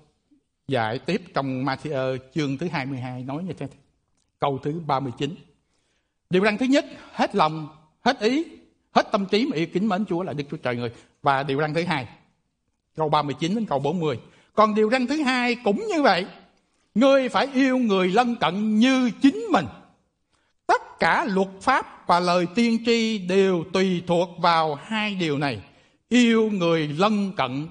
[0.68, 3.66] dạy tiếp trong Matthew chương thứ 22 nói như thế
[4.38, 5.34] câu thứ 39
[6.30, 7.68] điều răn thứ nhất, hết lòng,
[8.00, 8.44] hết ý,
[8.92, 10.92] hết tâm trí mà yêu kính mến Chúa là Đức Chúa Trời người.
[11.22, 12.08] Và điều răn thứ hai,
[12.96, 14.20] câu 39 đến câu 40
[14.54, 16.26] còn điều răn thứ hai cũng như vậy.
[16.94, 19.66] Ngươi phải yêu người lân cận như chính mình
[20.98, 25.62] cả luật pháp và lời tiên tri đều tùy thuộc vào hai điều này.
[26.08, 27.66] Yêu người lân cận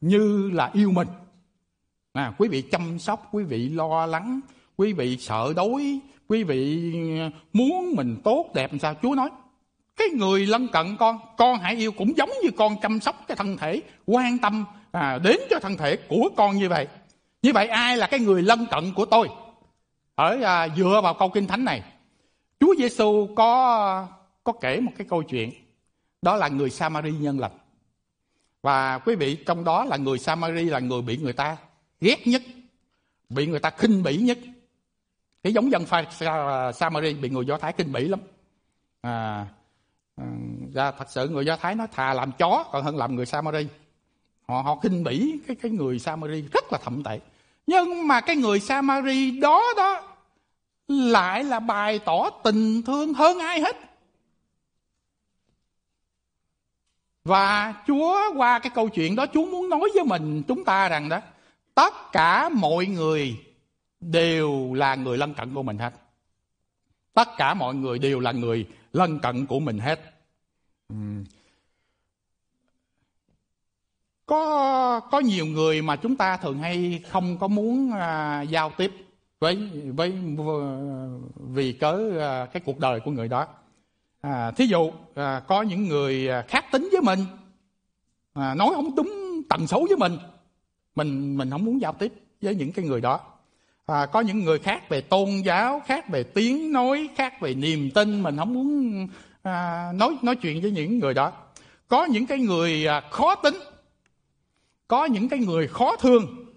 [0.00, 1.08] như là yêu mình.
[2.12, 4.40] À, quý vị chăm sóc quý vị lo lắng
[4.76, 6.92] quý vị sợ đói quý vị
[7.52, 9.30] muốn mình tốt đẹp làm sao chúa nói.
[9.96, 13.36] Cái người lân cận con con hãy yêu cũng giống như con chăm sóc cái
[13.36, 16.86] thân thể quan tâm à, đến cho thân thể của con như vậy.
[17.42, 19.28] Như vậy ai là cái người lân cận của tôi?
[20.20, 21.82] Ở à, dựa vào câu kinh thánh này
[22.60, 24.06] chúa giêsu có
[24.44, 25.50] có kể một cái câu chuyện.
[26.22, 27.52] Đó là người samari nhân lành
[28.62, 31.56] và quý vị trong đó là người samari là người bị người ta
[32.00, 32.42] ghét nhất
[33.30, 34.38] bị người ta khinh bỉ nhất.
[35.42, 35.84] Cái giống dân
[36.74, 38.20] Samari bị người Do Thái khinh bỉ lắm.
[39.00, 39.46] À,
[40.16, 40.24] à,
[40.74, 43.66] ra thật sự người Do Thái nói thà làm chó còn hơn làm người Samari.
[44.48, 47.20] Họ họ khinh bỉ cái cái người Samari rất là thậm tệ.
[47.66, 50.09] Nhưng mà cái người Samari đó đó
[50.90, 53.76] lại là bày tỏ tình thương hơn ai hết.
[57.24, 61.08] Và Chúa qua cái câu chuyện đó Chúa muốn nói với mình chúng ta rằng
[61.08, 61.20] đó
[61.74, 63.40] tất cả mọi người
[64.00, 65.94] đều là người lân cận của mình hết.
[67.14, 70.00] Tất cả mọi người đều là người lân cận của mình hết.
[74.26, 79.09] Có có nhiều người mà chúng ta thường hay không có muốn à, giao tiếp
[79.40, 83.46] với với ờ, vì cớ à, cái cuộc đời của người đó.
[84.20, 87.18] À, thí dụ à, có những người khác tính với mình
[88.32, 90.18] à, nói không đúng tần số với mình
[90.94, 93.20] mình mình không muốn giao tiếp với những cái người đó.
[93.86, 97.90] À, có những người khác về tôn giáo khác về tiếng nói khác về niềm
[97.90, 99.06] tin mình không muốn
[99.42, 101.32] à, nói nói chuyện với những người đó.
[101.88, 103.56] Có những cái người à, khó tính
[104.88, 106.49] có những cái người khó thương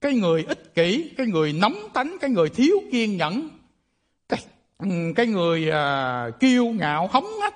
[0.00, 3.48] cái người ích kỷ cái người nóng tánh cái người thiếu kiên nhẫn
[4.28, 4.40] cái,
[4.78, 7.54] ừ, cái người à, kiêu ngạo hống hách.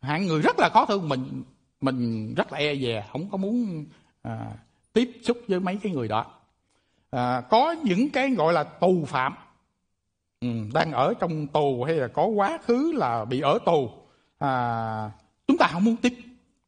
[0.00, 1.42] Hạng người rất là khó thương mình
[1.80, 3.84] mình rất là e dè không có muốn
[4.22, 4.46] à,
[4.92, 6.26] tiếp xúc với mấy cái người đó.
[7.10, 9.34] À, có những cái gọi là tù phạm
[10.40, 13.90] ừ, đang ở trong tù hay là có quá khứ là bị ở tù.
[14.38, 15.10] À,
[15.46, 16.14] chúng ta không muốn tiếp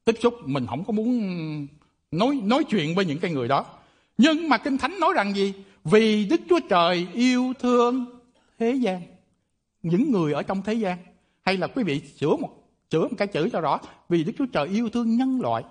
[0.04, 1.66] tiếp xúc mình không có muốn
[2.10, 3.66] nói nói chuyện với những cái người đó
[4.18, 5.54] nhưng mà kinh thánh nói rằng gì?
[5.84, 8.04] Vì đức chúa trời yêu thương
[8.58, 9.02] thế gian
[9.82, 10.98] những người ở trong thế gian.
[11.42, 12.50] Hay là quý vị sửa một
[12.90, 13.78] chữa một cái chữ cho rõ.
[14.08, 15.64] Vì Đức Chúa Trời yêu thương nhân loại.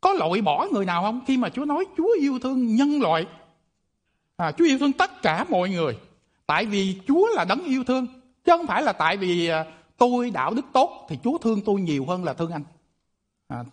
[0.00, 1.20] Có loại bỏ người nào không?
[1.26, 3.26] Khi mà Chúa nói Chúa yêu thương nhân loại
[4.36, 5.98] à, Chúa yêu thương tất cả mọi người.
[6.46, 8.06] Tại vì Chúa là đấng yêu thương
[8.44, 9.64] chứ không phải là tại vì à,
[9.96, 12.64] tôi đạo đức tốt thì Chúa thương tôi nhiều hơn là thương anh.
[13.48, 13.64] À,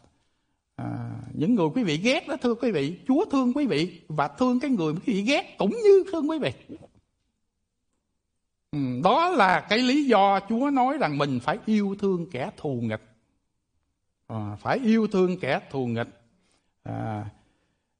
[1.33, 4.59] những người quý vị ghét đó thưa quý vị Chúa thương quý vị và thương
[4.59, 6.51] cái người quý vị ghét cũng như thương quý vị.
[8.71, 12.79] Ừ, đó là cái lý do Chúa nói rằng mình phải yêu thương kẻ thù
[12.81, 13.01] nghịch.
[14.27, 16.21] À, phải yêu thương kẻ thù nghịch.
[16.83, 17.25] À,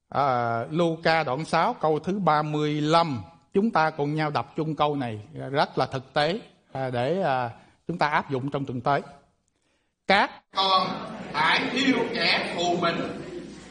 [0.10, 3.22] à, Luca đoạn 6 câu thứ 35
[3.54, 6.40] chúng ta cùng nhau đọc chung câu này rất là thực tế
[6.72, 7.52] à, để à,
[7.88, 9.02] chúng ta áp dụng trong tuần tới
[10.14, 10.88] các con
[11.34, 12.96] hãy yêu kẻ thù mình.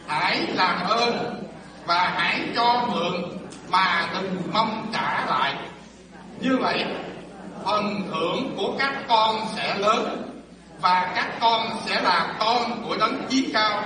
[0.06, 1.44] Hãy làm ơn
[1.86, 3.38] và hãy cho mượn
[3.70, 5.54] mà đừng mong trả lại.
[6.40, 6.84] Như vậy
[7.64, 10.30] phần thưởng của các con sẽ lớn
[10.80, 13.82] và các con sẽ là con của đấng chí cao.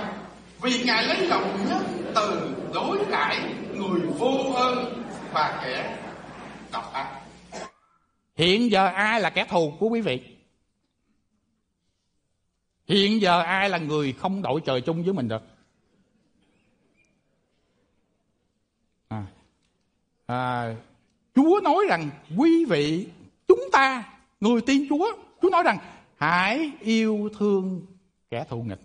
[0.61, 3.39] Vì ngài lấy lòng nhân từ đối đãi
[3.73, 5.95] người vô ơn và kẻ
[6.71, 7.07] độc ác.
[8.37, 10.36] Hiện giờ ai là kẻ thù của quý vị
[12.87, 15.41] hiện giờ ai là người không đội trời chung với mình được?
[19.07, 19.25] À,
[20.25, 20.75] à,
[21.35, 23.07] chúa nói rằng quý vị
[23.47, 25.77] chúng ta người tin chúa chúa nói rằng
[26.17, 27.85] hãy yêu thương
[28.29, 28.81] kẻ thù nghịch.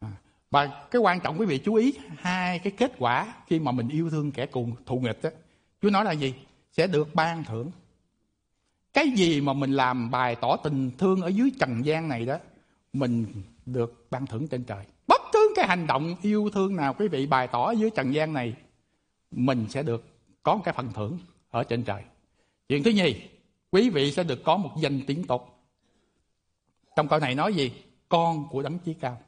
[0.00, 0.12] À,
[0.50, 3.88] và cái quan trọng quý vị chú ý hai cái kết quả khi mà mình
[3.88, 5.30] yêu thương kẻ cùng thù nghịch đó,
[5.82, 6.34] chúa nói là gì?
[6.72, 7.70] Sẽ được ban thưởng
[8.92, 12.38] cái gì mà mình làm bài tỏ tình thương ở dưới trần gian này đó
[12.92, 13.26] mình
[13.66, 14.84] được ban thưởng trên trời.
[15.06, 18.32] Bất cứ cái hành động yêu thương nào quý vị bày tỏ dưới trần gian
[18.32, 18.54] này
[19.30, 20.04] mình sẽ được
[20.42, 21.18] có một cái phần thưởng
[21.50, 22.02] ở trên trời.
[22.68, 23.14] Chuyện thứ nhì
[23.70, 25.58] quý vị sẽ được có một danh tiếng tốt.
[26.96, 27.72] Trong câu này nói gì?
[28.08, 29.20] Con của đấng chí cao.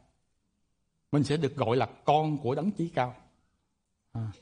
[1.13, 3.15] Mình sẽ được gọi là con của đấng chí cao.
[4.13, 4.33] À,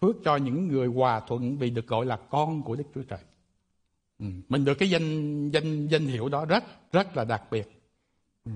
[0.00, 3.18] phước cho những người hòa thuận vì được gọi là con của đức chúa trời.
[4.18, 4.26] Ừ.
[4.48, 7.82] Mình được cái danh danh danh hiệu đó rất rất là đặc biệt.
[8.44, 8.50] Ừ.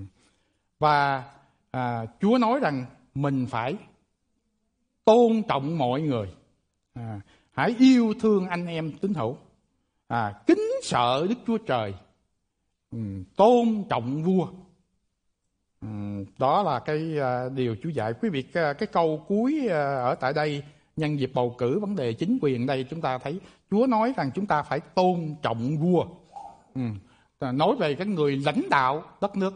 [0.78, 1.24] Và
[1.70, 3.76] à, Chúa nói rằng mình phải
[5.04, 6.34] tôn trọng mọi người.
[6.94, 7.20] À,
[7.52, 9.36] hãy yêu thương anh em tín hữu.
[10.08, 11.94] À, kính sợ Đức Chúa Trời.
[12.90, 12.98] Ừ,
[13.36, 14.48] tôn trọng vua.
[15.80, 15.88] Ừ,
[16.38, 20.14] đó là cái à, điều Chúa dạy quý vị cái, cái câu cuối à, ở
[20.14, 20.62] tại đây
[20.96, 23.40] nhân dịp bầu cử vấn đề chính quyền đây chúng ta thấy
[23.72, 26.04] Chúa nói rằng chúng ta phải tôn trọng vua.
[26.74, 26.80] Ừ.
[27.38, 29.54] Ờ, nói về cái người lãnh đạo đất nước,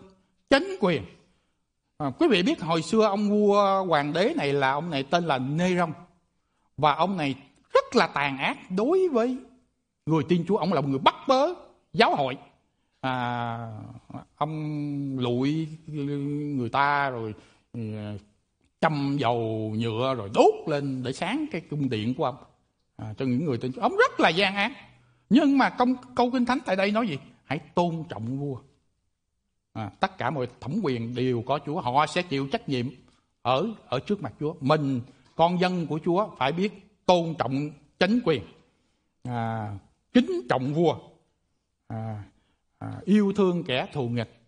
[0.51, 1.03] chính quyền.
[1.99, 5.25] À, quý vị biết hồi xưa ông vua hoàng đế này là ông này tên
[5.25, 5.93] là Nê Rông.
[6.77, 7.35] Và ông này
[7.75, 9.39] rất là tàn ác đối với
[10.07, 10.57] người tin Chúa.
[10.57, 11.49] Ông là một người bắt bớ
[11.93, 12.37] giáo hội.
[13.01, 13.59] À,
[14.37, 15.69] ông lụi
[16.57, 17.35] người ta rồi
[17.73, 17.81] ừ,
[18.81, 22.37] châm dầu nhựa rồi đốt lên để sáng cái cung điện của ông
[22.97, 23.81] à, cho những người tin Chúa.
[23.81, 24.73] Ông rất là gian ác.
[25.31, 27.19] Nhưng mà công, câu kinh thánh tại đây nói gì?
[27.45, 28.59] Hãy tôn trọng vua.
[29.73, 31.81] À, tất cả mọi thẩm quyền đều có Chúa.
[31.81, 32.87] Họ sẽ chịu trách nhiệm
[33.43, 34.55] ở ở trước mặt Chúa.
[34.61, 35.01] Mình,
[35.37, 36.73] con dân của Chúa phải biết
[37.07, 38.43] tôn trọng chính quyền.
[39.23, 39.73] À,
[40.13, 40.97] kính trọng vua.
[41.89, 42.23] À,
[42.79, 44.43] à, yêu thương kẻ thù nghịch.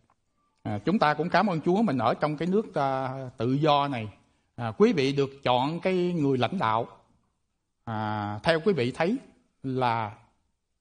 [0.63, 3.89] À, chúng ta cũng cảm ơn Chúa mình ở trong cái nước à, tự do
[3.89, 4.09] này.
[4.57, 6.89] À, quý vị được chọn cái người lãnh đạo
[7.89, 9.17] à, theo quý vị thấy
[9.63, 10.13] là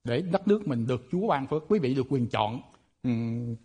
[0.03, 2.61] để đất nước mình được Chúa ban phước quý vị được quyền chọn.
[3.03, 3.09] Ừ,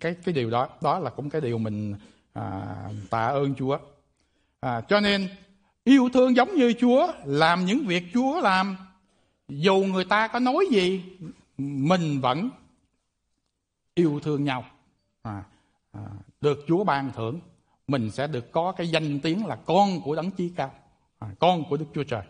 [0.00, 1.94] cái cái điều đó đó là cũng cái điều mình
[2.32, 2.74] à,
[3.10, 3.78] tạ ơn Chúa.
[4.60, 5.28] À, cho nên
[5.84, 8.76] yêu thương giống như Chúa làm những việc Chúa làm.
[9.48, 11.02] Dù người ta có nói gì
[11.58, 12.50] mình vẫn
[13.94, 14.64] yêu thương nhau.
[15.22, 15.44] À,
[15.92, 16.00] à,
[16.40, 17.40] được Chúa ban thưởng
[17.86, 20.70] mình sẽ được có cái danh tiếng là con của đấng chí cao
[21.18, 22.22] à, con của Đức Chúa Trời.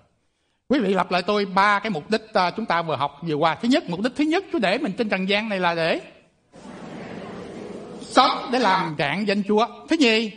[0.73, 3.35] Quý vị lặp lại tôi ba cái mục đích à, chúng ta vừa học vừa
[3.35, 3.55] qua.
[3.55, 6.01] Thứ nhất, mục đích thứ nhất Chúa để mình trên trần gian này là để
[8.01, 9.67] sống để làm rạng danh Chúa.
[9.89, 10.31] Thứ nhì,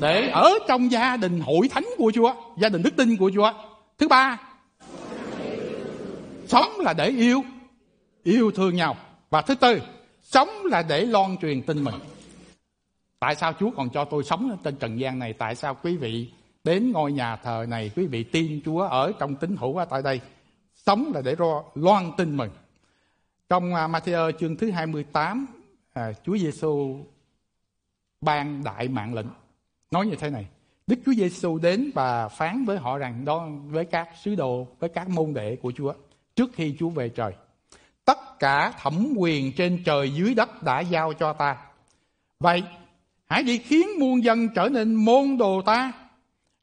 [0.00, 3.52] để ở trong gia đình hội thánh của Chúa, gia đình đức tin của Chúa.
[3.98, 4.40] Thứ ba,
[6.46, 7.44] sống là để yêu,
[8.22, 8.96] yêu thương nhau.
[9.30, 9.80] Và thứ tư,
[10.22, 11.94] sống là để loan truyền tin mình.
[13.18, 15.32] Tại sao Chúa còn cho tôi sống trên trần gian này?
[15.32, 16.28] Tại sao quý vị
[16.64, 20.02] đến ngôi nhà thờ này quý vị tin Chúa ở trong tín hữu ở tại
[20.02, 20.20] đây
[20.74, 22.50] sống là để ro, loan tin mừng
[23.48, 25.46] trong uh, Matthew chương thứ 28
[25.92, 26.98] à, Chúa Giêsu
[28.20, 29.26] ban đại mạng lệnh
[29.90, 30.46] nói như thế này
[30.86, 34.88] Đức Chúa Giêsu đến và phán với họ rằng đó với các sứ đồ với
[34.88, 35.92] các môn đệ của Chúa
[36.36, 37.32] trước khi Chúa về trời
[38.04, 41.56] tất tất cả thẩm quyền trên trời dưới đất đã giao cho ta.
[42.40, 42.62] Vậy,
[43.26, 45.92] hãy đi khiến muôn dân trở nên môn đồ ta.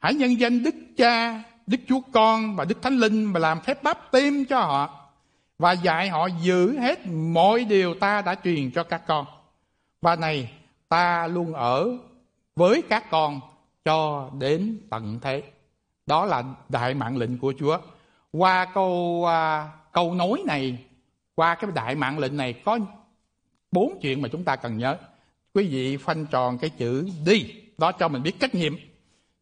[0.02, 3.84] Hãy nhân danh Đức Cha, Đức Chúa Con và Đức Thánh Linh mà làm phép
[3.84, 5.10] báp tim cho họ
[5.60, 9.26] và dạy họ giữ hết mọi điều ta đã truyền cho các con.
[10.02, 10.52] Và này,
[10.90, 11.98] ta luôn ở
[12.56, 13.40] với các con
[13.86, 15.44] cho đến tận thế.
[16.06, 17.78] Đó là đại mạng lệnh của Chúa.
[18.32, 20.78] Qua câu à, câu nói này,
[21.36, 22.80] qua cái đại mạng lệnh này có
[23.72, 24.98] bốn chuyện mà chúng ta cần nhớ.
[25.54, 28.74] Quý vị phanh tròn cái chữ đi, đó cho mình biết trách nhiệm.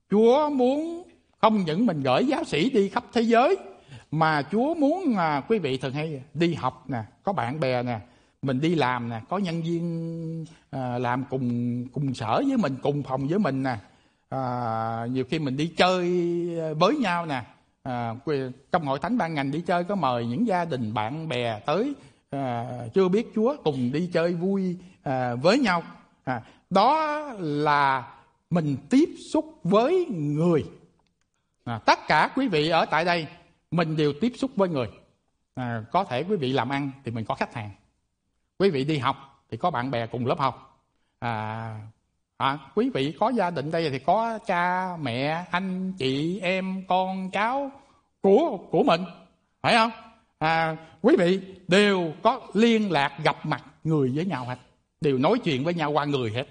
[0.10, 1.04] Chúa muốn
[1.42, 3.58] không những mình gửi giáo sĩ đi khắp thế giới
[4.12, 8.00] mà Chúa muốn à, quý vị thường hay đi học nè, có bạn bè nè,
[8.42, 13.04] mình đi làm nè, có nhân viên à, làm cùng cùng sở với mình, cùng
[13.04, 13.78] phòng với mình nè,
[14.30, 16.06] à, nhiều khi mình đi chơi
[16.80, 17.44] với nhau nè,
[17.84, 18.16] à,
[18.72, 21.94] trong hội thánh ban ngành đi chơi có mời những gia đình bạn bè tới
[22.30, 25.84] à, chưa biết Chúa cùng đi chơi vui à, với nhau,
[26.24, 28.08] à, đó là
[28.50, 30.66] mình tiếp xúc với người.
[31.64, 33.28] À, tất cả quý vị ở tại đây
[33.72, 34.88] mình đều tiếp xúc với người.
[35.56, 37.70] À, có thể quý vị làm ăn thì mình có khách hàng.
[38.58, 40.86] Quý vị đi học thì có bạn bè cùng lớp học.
[41.20, 41.76] À,
[42.38, 47.32] à, quý vị có gia đình đây thì có cha mẹ anh chị em con
[47.32, 47.72] cháu
[48.22, 49.02] của của mình.
[49.62, 49.92] Phải không?
[50.40, 54.58] À, quý vị đều có liên lạc gặp mặt người với nhau hết.
[55.02, 56.46] Đều nói chuyện với nhau qua người hết.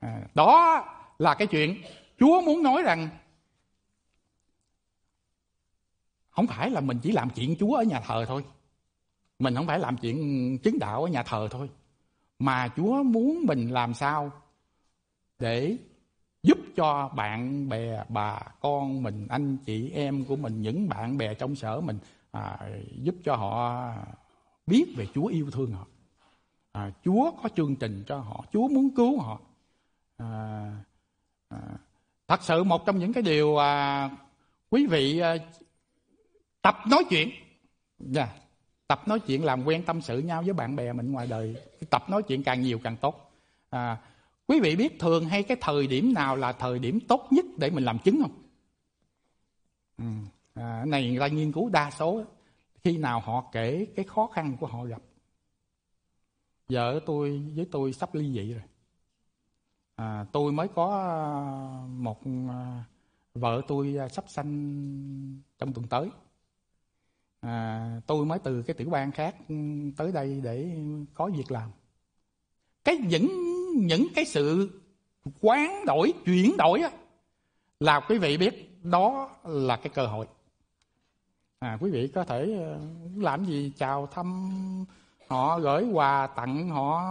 [0.00, 0.84] À, đó
[1.18, 1.82] là cái chuyện
[2.18, 3.08] chúa muốn nói rằng
[6.36, 8.44] không phải là mình chỉ làm chuyện Chúa ở nhà thờ thôi.
[9.38, 11.70] Mình không phải làm chuyện chứng đạo ở nhà thờ thôi.
[12.38, 14.30] Mà Chúa muốn mình làm sao
[15.38, 15.76] để
[16.42, 21.34] giúp cho bạn bè, bà con mình, anh chị em của mình, những bạn bè
[21.34, 21.98] trong sở mình
[22.30, 22.58] à,
[23.02, 23.92] giúp cho họ
[24.66, 25.86] biết về Chúa yêu thương họ.
[26.72, 29.40] À, Chúa có chương trình cho họ, Chúa muốn cứu họ.
[32.28, 34.10] Thật sự một trong những cái điều à,
[34.70, 35.36] quý vị à,
[36.62, 37.40] tập nói chuyện yeah.
[37.98, 38.28] Dạ.
[38.86, 41.56] tập nói chuyện làm quen tâm sự nhau với bạn bè mình ngoài đời
[41.90, 43.32] tập nói chuyện càng nhiều càng tốt
[43.70, 43.98] à,
[44.46, 47.70] quý vị biết thường hay cái thời điểm nào là thời điểm tốt nhất để
[47.70, 48.42] mình làm chứng không
[49.98, 50.04] ừ.
[50.54, 52.24] à, này người ta nghiên cứu đa số
[52.84, 55.02] khi nào họ kể cái khó khăn của họ gặp
[56.68, 58.62] vợ tôi với tôi sắp ly dị rồi
[59.96, 61.14] à, tôi mới có à,
[61.88, 62.84] một à,
[63.34, 64.50] vợ tôi à, sắp sanh
[65.58, 66.08] trong tuần tới.
[67.40, 69.36] À, tôi mới từ cái tiểu bang khác
[69.96, 70.76] tới đây để
[71.14, 71.70] có việc làm.
[72.84, 73.28] Cái những
[73.76, 74.70] những cái sự
[75.40, 76.90] quán đổi chuyển đổi á,
[77.80, 80.26] là quý vị biết đó là cái cơ hội.
[81.58, 82.78] À, quý vị có thể à,
[83.16, 84.48] làm gì chào thăm
[85.28, 87.02] họ gửi quà tặng họ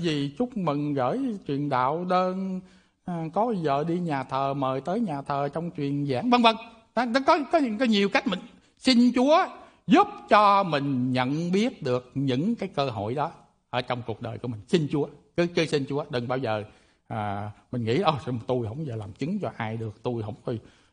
[0.00, 1.18] gì chúc mừng gửi
[1.48, 2.60] truyền đạo đơn
[3.04, 6.56] à, có vợ đi nhà thờ mời tới nhà thờ trong truyền giảng vân vân
[6.94, 7.38] có, có
[7.78, 8.40] có nhiều cách mình
[8.84, 9.46] Xin Chúa
[9.86, 13.32] giúp cho mình nhận biết được những cái cơ hội đó
[13.70, 14.60] ở trong cuộc đời của mình.
[14.68, 16.64] Xin Chúa, cứ, cứ xin Chúa, đừng bao giờ
[17.08, 18.14] à, mình nghĩ ôi
[18.46, 20.52] tôi không giờ làm chứng cho ai được, tôi không có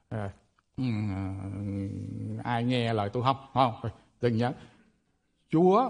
[0.10, 0.30] à,
[0.78, 0.90] à
[2.44, 3.74] ai nghe lời tôi không, không?
[4.22, 4.54] Đừng nhớ,
[5.50, 5.90] Chúa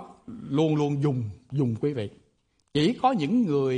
[0.50, 2.10] luôn luôn dùng dùng quý vị.
[2.74, 3.78] Chỉ có những người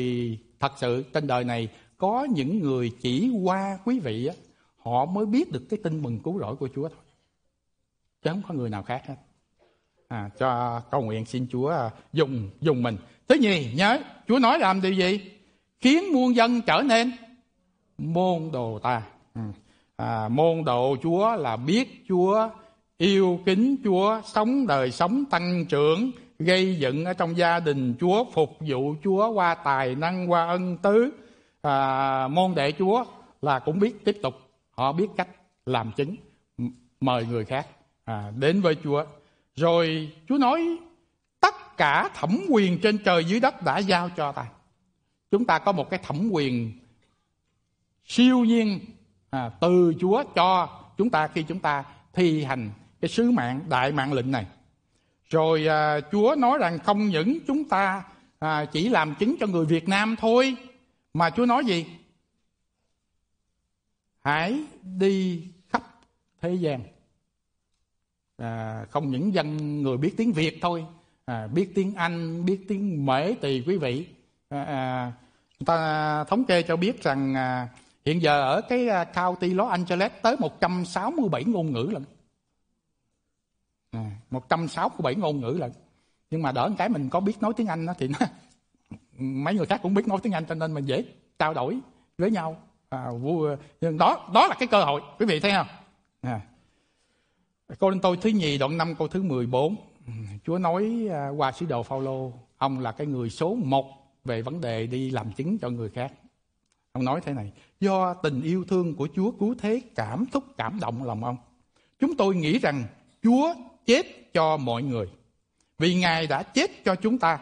[0.60, 4.36] thật sự trên đời này có những người chỉ qua quý vị á,
[4.78, 7.00] họ mới biết được cái tin mừng cứu rỗi của Chúa thôi.
[8.24, 9.16] Chứ không có người nào khác hết.
[10.08, 12.98] À, cho cầu nguyện xin Chúa à, dùng dùng mình.
[13.28, 15.20] Thứ nhì nhớ Chúa nói làm điều gì?
[15.80, 17.12] Khiến muôn dân trở nên
[17.98, 19.02] môn đồ ta.
[19.36, 19.42] Ừ.
[19.96, 22.50] À, môn đồ Chúa là biết Chúa
[22.98, 28.26] yêu kính Chúa sống đời sống tăng trưởng gây dựng ở trong gia đình Chúa
[28.34, 31.12] phục vụ Chúa qua tài năng qua ân tứ
[31.62, 33.06] à, môn đệ Chúa
[33.42, 34.34] là cũng biết tiếp tục
[34.72, 35.28] họ biết cách
[35.66, 36.16] làm chứng
[37.02, 37.68] mời người khác
[38.06, 39.06] à, đến với Chúa.
[39.56, 40.78] Rồi Chúa nói
[41.40, 44.46] tất cả thẩm quyền trên trời dưới đất đã giao cho ta.
[45.32, 46.72] Chúng ta có một cái thẩm quyền
[48.06, 48.80] siêu nhiên
[49.30, 52.70] à, từ Chúa cho chúng ta khi chúng ta thi hành
[53.02, 54.46] cái sứ mạng đại mạng lệnh này.
[55.30, 58.04] Rồi à, Chúa nói rằng không những chúng ta
[58.40, 60.56] à, chỉ làm chứng cho người Việt Nam thôi
[61.14, 61.86] mà Chúa nói gì?
[64.22, 64.64] Hãy
[64.98, 65.84] đi khắp
[66.42, 66.82] thế gian.
[68.38, 70.86] À, không những dân người biết tiếng Việt thôi
[71.26, 74.08] à, biết tiếng Anh biết tiếng Mễ tùy quý vị.
[74.50, 75.12] À, à,
[75.60, 77.68] người ta thống kê cho biết rằng à,
[78.06, 82.04] hiện giờ ở cái à, county Los Angeles tới 167 ngôn ngữ lận.
[84.34, 85.72] 167 ngôn ngữ lận
[86.32, 88.26] nhưng mà đỡ cái mình có biết nói tiếng anh đó thì nó,
[89.18, 91.06] mấy người khác cũng biết nói tiếng anh cho nên mình dễ
[91.40, 91.80] trao đổi
[92.18, 92.58] với nhau.
[92.90, 93.50] À, vui
[93.82, 95.02] nhưng đó đó là cái cơ hội.
[95.20, 95.68] Quý vị thấy không?
[96.22, 96.42] À.
[97.80, 99.76] Cô linh tôi thứ nhì đoạn 5 câu thứ 14
[100.46, 103.86] Chúa nói à, qua sứ đồ Phaolô ông là cái người số một
[104.26, 106.14] về vấn đề đi làm chứng cho người khác.
[106.92, 110.80] Ông nói thế này do tình yêu thương của Chúa cứu thế cảm thúc cảm
[110.80, 111.38] động lòng ông.
[112.00, 112.84] Chúng tôi nghĩ rằng
[113.24, 113.54] Chúa
[113.86, 115.08] chết cho mọi người.
[115.78, 117.40] Vì Ngài đã chết cho chúng ta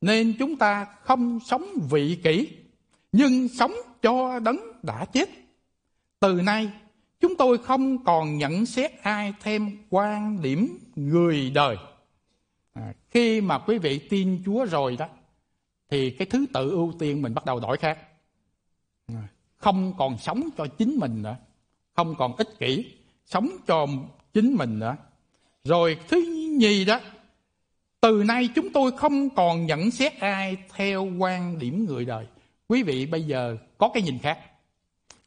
[0.00, 2.48] nên chúng ta không sống vị kỷ
[3.12, 3.72] nhưng sống
[4.02, 5.28] cho đấng đã chết.
[6.20, 6.70] Từ nay
[7.20, 11.76] chúng tôi không còn nhận xét ai thêm quan điểm người đời.
[12.72, 15.06] À, khi mà quý vị tin Chúa rồi đó
[15.90, 17.98] thì cái thứ tự ưu tiên mình bắt đầu đổi khác.
[19.06, 21.36] À, không còn sống cho chính mình nữa
[21.96, 22.92] không còn ích kỷ
[23.24, 23.86] sống cho
[24.32, 24.96] chính mình nữa
[25.66, 26.16] rồi thứ
[26.58, 27.00] nhì đó
[28.00, 32.26] từ nay chúng tôi không còn nhận xét ai theo quan điểm người đời.
[32.68, 34.38] Quý vị bây giờ có cái nhìn khác.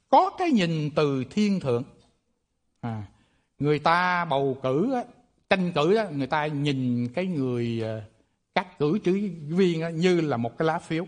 [0.10, 1.84] Có cái nhìn từ thiên thượng.
[2.82, 3.04] À,
[3.60, 4.94] người ta bầu cử
[5.50, 8.02] tranh cử á, người ta nhìn cái người à,
[8.56, 9.12] các cử tri
[9.48, 11.06] viên như là một cái lá phiếu.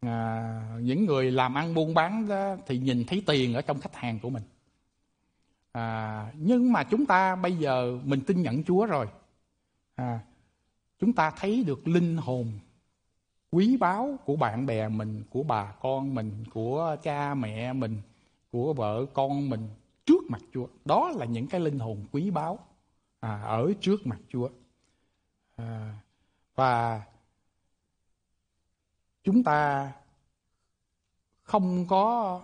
[0.00, 0.50] À,
[0.80, 4.18] những người làm ăn buôn bán đó, thì nhìn thấy tiền ở trong khách hàng
[4.18, 4.42] của mình
[5.72, 9.06] à, nhưng mà chúng ta bây giờ mình tin nhận Chúa rồi.
[9.94, 10.20] À,
[10.98, 12.52] chúng ta thấy được linh hồn
[13.50, 18.00] quý báu của bạn bè mình của bà con mình của cha mẹ mình
[18.52, 19.68] của vợ con mình
[20.06, 20.66] trước mặt Chúa.
[20.84, 22.58] Đó là những cái linh hồn quý báu
[23.20, 24.48] à, ở trước mặt Chúa.
[25.56, 25.94] À,
[26.54, 27.02] và
[29.24, 29.92] chúng ta
[31.42, 32.40] không có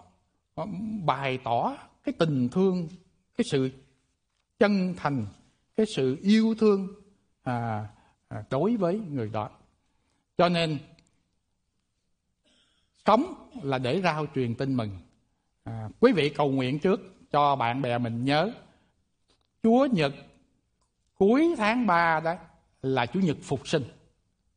[1.05, 2.89] bày tỏ cái tình thương
[3.37, 3.71] cái sự
[4.59, 5.27] chân thành
[5.77, 6.89] cái sự yêu thương
[7.43, 7.87] à,
[8.29, 9.51] à, đối với người đó.
[10.39, 10.79] Cho nên
[13.07, 14.91] sống là để rao truyền tin mừng.
[15.65, 18.53] À, quý vị cầu nguyện trước cho bạn bè mình nhớ
[19.63, 20.13] chúa nhật
[21.19, 22.35] cuối tháng 3 đó
[22.83, 23.83] là chủ nhật phục sinh.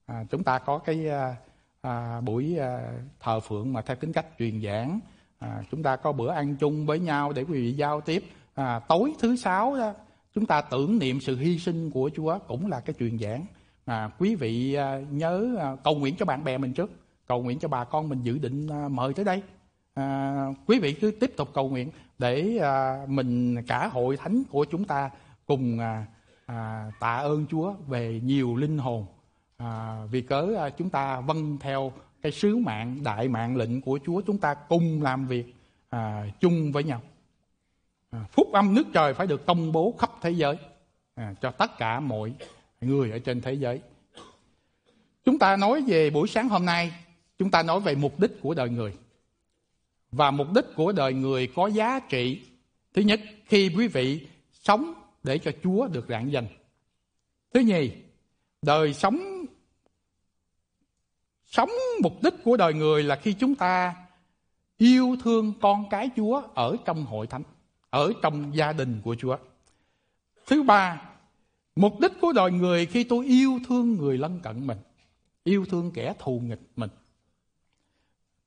[0.05, 1.35] À, chúng ta có cái à,
[1.81, 4.99] à, buổi à, thờ phượng mà theo tính cách truyền giảng.
[5.39, 8.23] À, chúng ta có bữa ăn chung với nhau để quý vị giao tiếp
[8.59, 9.93] à, tối thứ sáu đó
[10.33, 13.45] chúng ta tưởng niệm sự hy sinh của Chúa cũng là cái truyền giảng.
[13.85, 16.91] À, quý vị à, nhớ à, cầu nguyện cho bạn bè mình trước
[17.27, 19.41] cầu nguyện cho bà con mình dự định à, mời tới đây.
[19.93, 24.65] À, quý vị cứ tiếp tục cầu nguyện để à, mình cả hội thánh của
[24.65, 25.09] chúng ta
[25.45, 26.05] cùng à,
[26.45, 29.05] à, tạ ơn Chúa về nhiều linh hồn.
[29.57, 31.91] À, vì cớ à, chúng ta vâng theo
[32.21, 35.55] cái sứ mạng đại mạng lệnh của Chúa chúng ta cùng làm việc
[35.89, 37.01] à, chung với nhau.
[38.11, 40.57] À, phúc âm nước trời phải được công bố khắp thế giới
[41.15, 42.33] à, cho tất cả mọi
[42.81, 43.81] người ở trên thế giới.
[45.25, 46.91] Chúng ta nói về buổi sáng hôm nay
[47.39, 48.93] chúng ta nói về mục đích của đời người.
[50.11, 52.41] Và mục đích của đời người có giá trị.
[52.93, 54.93] Thứ nhất khi quý vị sống
[55.23, 56.47] để cho Chúa được rạng danh.
[57.53, 57.91] Thứ nhì,
[58.61, 59.45] đời sống
[61.45, 61.69] sống
[62.03, 63.95] mục đích của đời người là khi chúng ta
[64.77, 67.43] yêu thương con cái Chúa ở trong hội thánh,
[67.89, 69.37] ở trong gia đình của Chúa.
[70.47, 71.01] Thứ ba,
[71.75, 74.77] mục đích của đời người khi tôi yêu thương người lân cận mình,
[75.43, 76.89] yêu thương kẻ thù nghịch mình.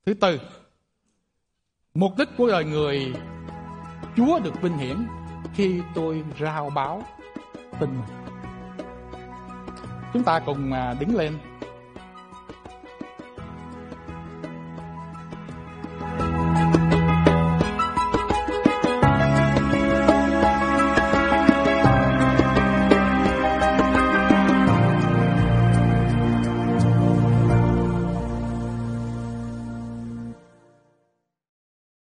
[0.05, 0.39] Thứ tư,
[1.93, 3.13] mục đích của đời người
[4.15, 4.97] Chúa được vinh hiển
[5.53, 7.03] khi tôi rao báo
[7.79, 8.23] tin mừng
[10.13, 11.37] chúng ta cùng à, đứng lên